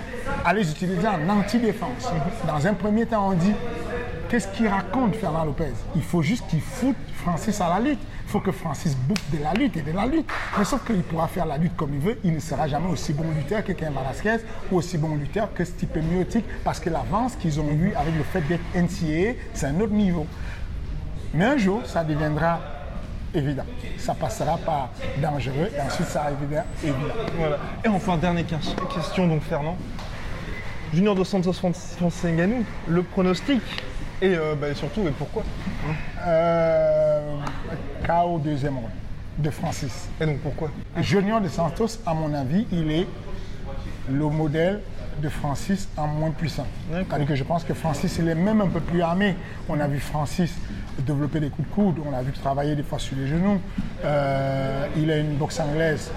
les 0.53 0.71
utiliser 0.71 1.07
en 1.07 1.29
anti-défense. 1.29 2.11
Dans 2.47 2.67
un 2.67 2.73
premier 2.73 3.05
temps, 3.05 3.29
on 3.29 3.33
dit 3.33 3.53
Qu'est-ce 4.29 4.47
qu'il 4.47 4.67
raconte 4.67 5.15
Fernand 5.15 5.45
Lopez? 5.45 5.73
Il 5.95 6.01
faut 6.01 6.23
juste 6.23 6.47
qu'il 6.47 6.61
foute 6.61 6.95
Francis 7.13 7.61
à 7.61 7.69
la 7.69 7.79
lutte. 7.79 7.99
Il 8.25 8.31
faut 8.31 8.39
que 8.39 8.51
Francis 8.51 8.95
bouffe 8.95 9.31
de 9.31 9.43
la 9.43 9.53
lutte 9.53 9.77
et 9.77 9.81
de 9.81 9.91
la 9.91 10.07
lutte. 10.07 10.27
Mais 10.57 10.65
sauf 10.65 10.83
qu'il 10.83 11.03
pourra 11.03 11.27
faire 11.27 11.45
la 11.45 11.57
lutte 11.57 11.75
comme 11.75 11.93
il 11.93 11.99
veut, 11.99 12.19
il 12.23 12.33
ne 12.33 12.39
sera 12.39 12.67
jamais 12.67 12.89
aussi 12.89 13.13
bon 13.13 13.29
lutteur 13.35 13.63
que 13.63 13.73
Ken 13.73 13.93
Velasquez 13.93 14.43
ou 14.71 14.77
aussi 14.77 14.97
bon 14.97 15.15
lutteur 15.15 15.53
que 15.53 15.63
Stipe 15.63 15.97
Miocic 15.97 16.43
parce 16.63 16.79
que 16.79 16.89
l'avance 16.89 17.35
qu'ils 17.35 17.59
ont 17.59 17.69
eue 17.69 17.93
avec 17.95 18.15
le 18.15 18.23
fait 18.23 18.41
d'être 18.41 18.63
NCAA, 18.73 19.39
c'est 19.53 19.67
un 19.67 19.79
autre 19.79 19.93
niveau. 19.93 20.25
Mais 21.35 21.45
un 21.45 21.57
jour, 21.57 21.85
ça 21.85 22.03
deviendra 22.03 22.59
évident. 23.33 23.65
Ça 23.99 24.15
passera 24.15 24.57
par 24.57 24.89
dangereux 25.21 25.69
et 25.77 25.81
ensuite 25.81 26.07
ça 26.07 26.31
évident. 26.31 26.63
Voilà. 27.37 27.57
Et 27.83 27.89
enfin, 27.89 28.17
dernière 28.17 28.45
question, 28.47 29.27
donc 29.27 29.43
Fernand. 29.43 29.77
Junior 30.93 31.15
dos 31.15 31.25
Santos 31.25 31.51
le 32.87 33.03
pronostic 33.03 33.61
et 34.21 34.35
euh, 34.35 34.55
bah, 34.55 34.73
surtout, 34.73 35.01
et 35.01 35.11
pourquoi? 35.11 35.43
Euh, 36.25 37.37
KO 38.05 38.39
deuxième 38.39 38.77
round 38.77 38.89
de 39.37 39.49
Francis. 39.49 40.09
Et 40.21 40.25
donc 40.25 40.39
pourquoi? 40.39 40.69
Junior 40.97 41.41
de 41.41 41.49
Santos, 41.49 41.99
à 42.05 42.13
mon 42.13 42.33
avis, 42.33 42.65
il 42.71 42.91
est 42.91 43.07
le 44.09 44.29
modèle 44.29 44.81
de 45.21 45.29
Francis 45.29 45.87
en 45.97 46.07
moins 46.07 46.31
puissant. 46.31 46.67
cest 46.91 47.25
que 47.25 47.35
je 47.35 47.43
pense 47.43 47.63
que 47.63 47.73
Francis, 47.73 48.17
il 48.19 48.27
est 48.27 48.35
même 48.35 48.61
un 48.61 48.67
peu 48.67 48.79
plus 48.79 49.01
armé. 49.01 49.35
On 49.69 49.79
a 49.79 49.87
vu 49.87 49.99
Francis 49.99 50.53
développer 50.99 51.39
des 51.39 51.49
coups 51.49 51.67
de 51.67 51.73
coude, 51.73 51.95
on 52.05 52.11
l'a 52.11 52.21
vu 52.21 52.31
travailler 52.31 52.75
des 52.75 52.83
fois 52.83 52.99
sur 52.99 53.15
les 53.17 53.27
genoux. 53.27 53.59
Euh, 54.03 54.87
il 54.97 55.11
a 55.11 55.17
une 55.17 55.35
boxe 55.35 55.59
anglaise 55.59 56.11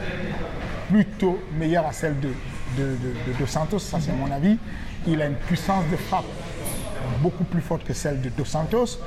plutôt 0.88 1.38
meilleure 1.58 1.86
à 1.86 1.92
celle 1.92 2.16
de, 2.20 2.30
de, 2.76 3.46
Santos, 3.46 3.78
ça 3.80 3.98
c'est 4.00 4.12
mon 4.12 4.30
avis. 4.30 4.58
Il 5.06 5.20
a 5.22 5.26
une 5.26 5.34
puissance 5.34 5.84
de 5.90 5.96
frappe 5.96 6.24
beaucoup 7.22 7.44
plus 7.44 7.60
forte 7.60 7.84
que 7.84 7.92
celle 7.92 8.20
de 8.20 8.28
Dos 8.30 8.44
Santos. 8.44 8.98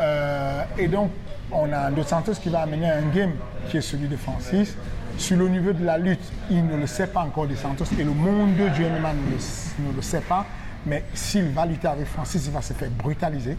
Euh, 0.00 0.62
et 0.78 0.88
donc, 0.88 1.10
on 1.52 1.72
a 1.72 1.90
Dos 1.90 2.02
Santos 2.02 2.34
qui 2.42 2.48
va 2.48 2.60
amener 2.60 2.90
un 2.90 3.08
game 3.14 3.32
qui 3.68 3.76
est 3.76 3.82
celui 3.82 4.08
de 4.08 4.16
Francis. 4.16 4.76
Sur 5.16 5.36
le 5.36 5.48
niveau 5.48 5.72
de 5.72 5.84
la 5.84 5.96
lutte, 5.96 6.32
il 6.50 6.66
ne 6.66 6.76
le 6.76 6.86
sait 6.86 7.06
pas 7.06 7.20
encore 7.20 7.46
de 7.46 7.54
Santos 7.54 7.84
et 7.98 8.02
le 8.02 8.10
monde 8.10 8.54
du 8.54 8.84
MMA 8.84 9.12
ne 9.12 9.92
le, 9.94 10.02
sait 10.02 10.20
pas. 10.20 10.44
Mais 10.86 11.04
s'il 11.14 11.48
va 11.50 11.64
lutter 11.64 11.88
avec 11.88 12.06
Francis, 12.06 12.44
il 12.46 12.52
va 12.52 12.60
se 12.60 12.72
faire 12.72 12.90
brutaliser. 12.90 13.56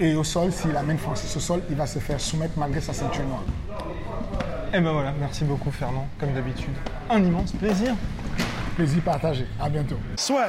Et 0.00 0.14
au 0.14 0.24
sol, 0.24 0.50
s'il 0.50 0.76
amène 0.76 0.98
Francis 0.98 1.36
au 1.36 1.40
sol, 1.40 1.62
il 1.68 1.76
va 1.76 1.86
se 1.86 1.98
faire 1.98 2.20
soumettre 2.20 2.54
malgré 2.56 2.80
sa 2.80 2.92
ceinture 2.92 3.24
noire. 3.24 3.44
Et 4.72 4.80
ben 4.80 4.92
voilà, 4.92 5.12
merci 5.18 5.44
beaucoup 5.44 5.70
Fernand, 5.70 6.06
comme 6.18 6.32
d'habitude. 6.32 6.74
Un 7.10 7.22
immense 7.22 7.52
plaisir. 7.52 7.94
Plaisir 8.76 9.02
partagé. 9.02 9.46
À 9.60 9.68
bientôt. 9.68 9.96
Soit. 10.16 10.48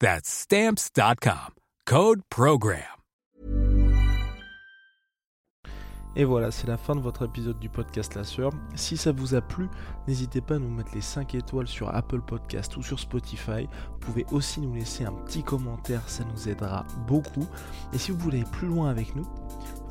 That's 0.00 0.28
stamps.com. 0.28 1.54
Code 1.86 2.22
Program. 2.30 2.82
Et 6.16 6.24
voilà, 6.24 6.50
c'est 6.50 6.66
la 6.66 6.76
fin 6.76 6.96
de 6.96 7.00
votre 7.00 7.24
épisode 7.24 7.60
du 7.60 7.68
podcast 7.68 8.16
La 8.16 8.24
Sueur. 8.24 8.50
Si 8.74 8.96
ça 8.96 9.12
vous 9.12 9.36
a 9.36 9.40
plu, 9.40 9.68
n'hésitez 10.10 10.40
pas 10.40 10.56
à 10.56 10.58
nous 10.58 10.68
mettre 10.68 10.92
les 10.92 11.00
5 11.00 11.36
étoiles 11.36 11.68
sur 11.68 11.94
Apple 11.94 12.20
Podcast 12.20 12.76
ou 12.76 12.82
sur 12.82 12.98
Spotify. 12.98 13.68
Vous 13.92 13.98
pouvez 14.00 14.26
aussi 14.32 14.60
nous 14.60 14.74
laisser 14.74 15.04
un 15.04 15.12
petit 15.12 15.44
commentaire, 15.44 16.02
ça 16.08 16.24
nous 16.24 16.48
aidera 16.48 16.84
beaucoup. 17.06 17.46
Et 17.92 17.98
si 17.98 18.10
vous 18.10 18.18
voulez 18.18 18.40
aller 18.40 18.50
plus 18.50 18.66
loin 18.66 18.90
avec 18.90 19.14
nous, 19.14 19.26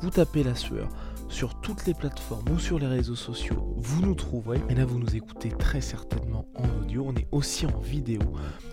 vous 0.02 0.10
tapez 0.10 0.42
La 0.42 0.54
Sueur 0.54 0.88
sur 1.30 1.54
toutes 1.54 1.86
les 1.86 1.94
plateformes 1.94 2.44
ou 2.50 2.58
sur 2.58 2.78
les 2.78 2.86
réseaux 2.86 3.14
sociaux, 3.14 3.74
vous 3.78 4.02
nous 4.02 4.14
trouverez. 4.14 4.60
Et 4.68 4.74
là, 4.74 4.84
vous 4.84 4.98
nous 4.98 5.16
écoutez 5.16 5.48
très 5.48 5.80
certainement 5.80 6.44
en 6.54 6.68
audio. 6.80 7.04
On 7.06 7.14
est 7.14 7.28
aussi 7.32 7.64
en 7.64 7.78
vidéo 7.78 8.20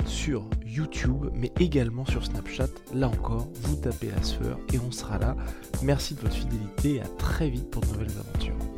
sur 0.05 0.49
YouTube, 0.65 1.27
mais 1.33 1.53
également 1.59 2.05
sur 2.05 2.25
Snapchat. 2.25 2.67
Là 2.93 3.07
encore, 3.07 3.47
vous 3.61 3.75
tapez 3.77 4.09
la 4.09 4.23
sueur 4.23 4.59
et 4.73 4.79
on 4.79 4.91
sera 4.91 5.17
là. 5.17 5.37
Merci 5.81 6.15
de 6.15 6.21
votre 6.21 6.35
fidélité 6.35 6.95
et 6.95 7.01
à 7.01 7.07
très 7.07 7.49
vite 7.49 7.69
pour 7.69 7.83
de 7.83 7.87
nouvelles 7.87 8.17
aventures. 8.19 8.76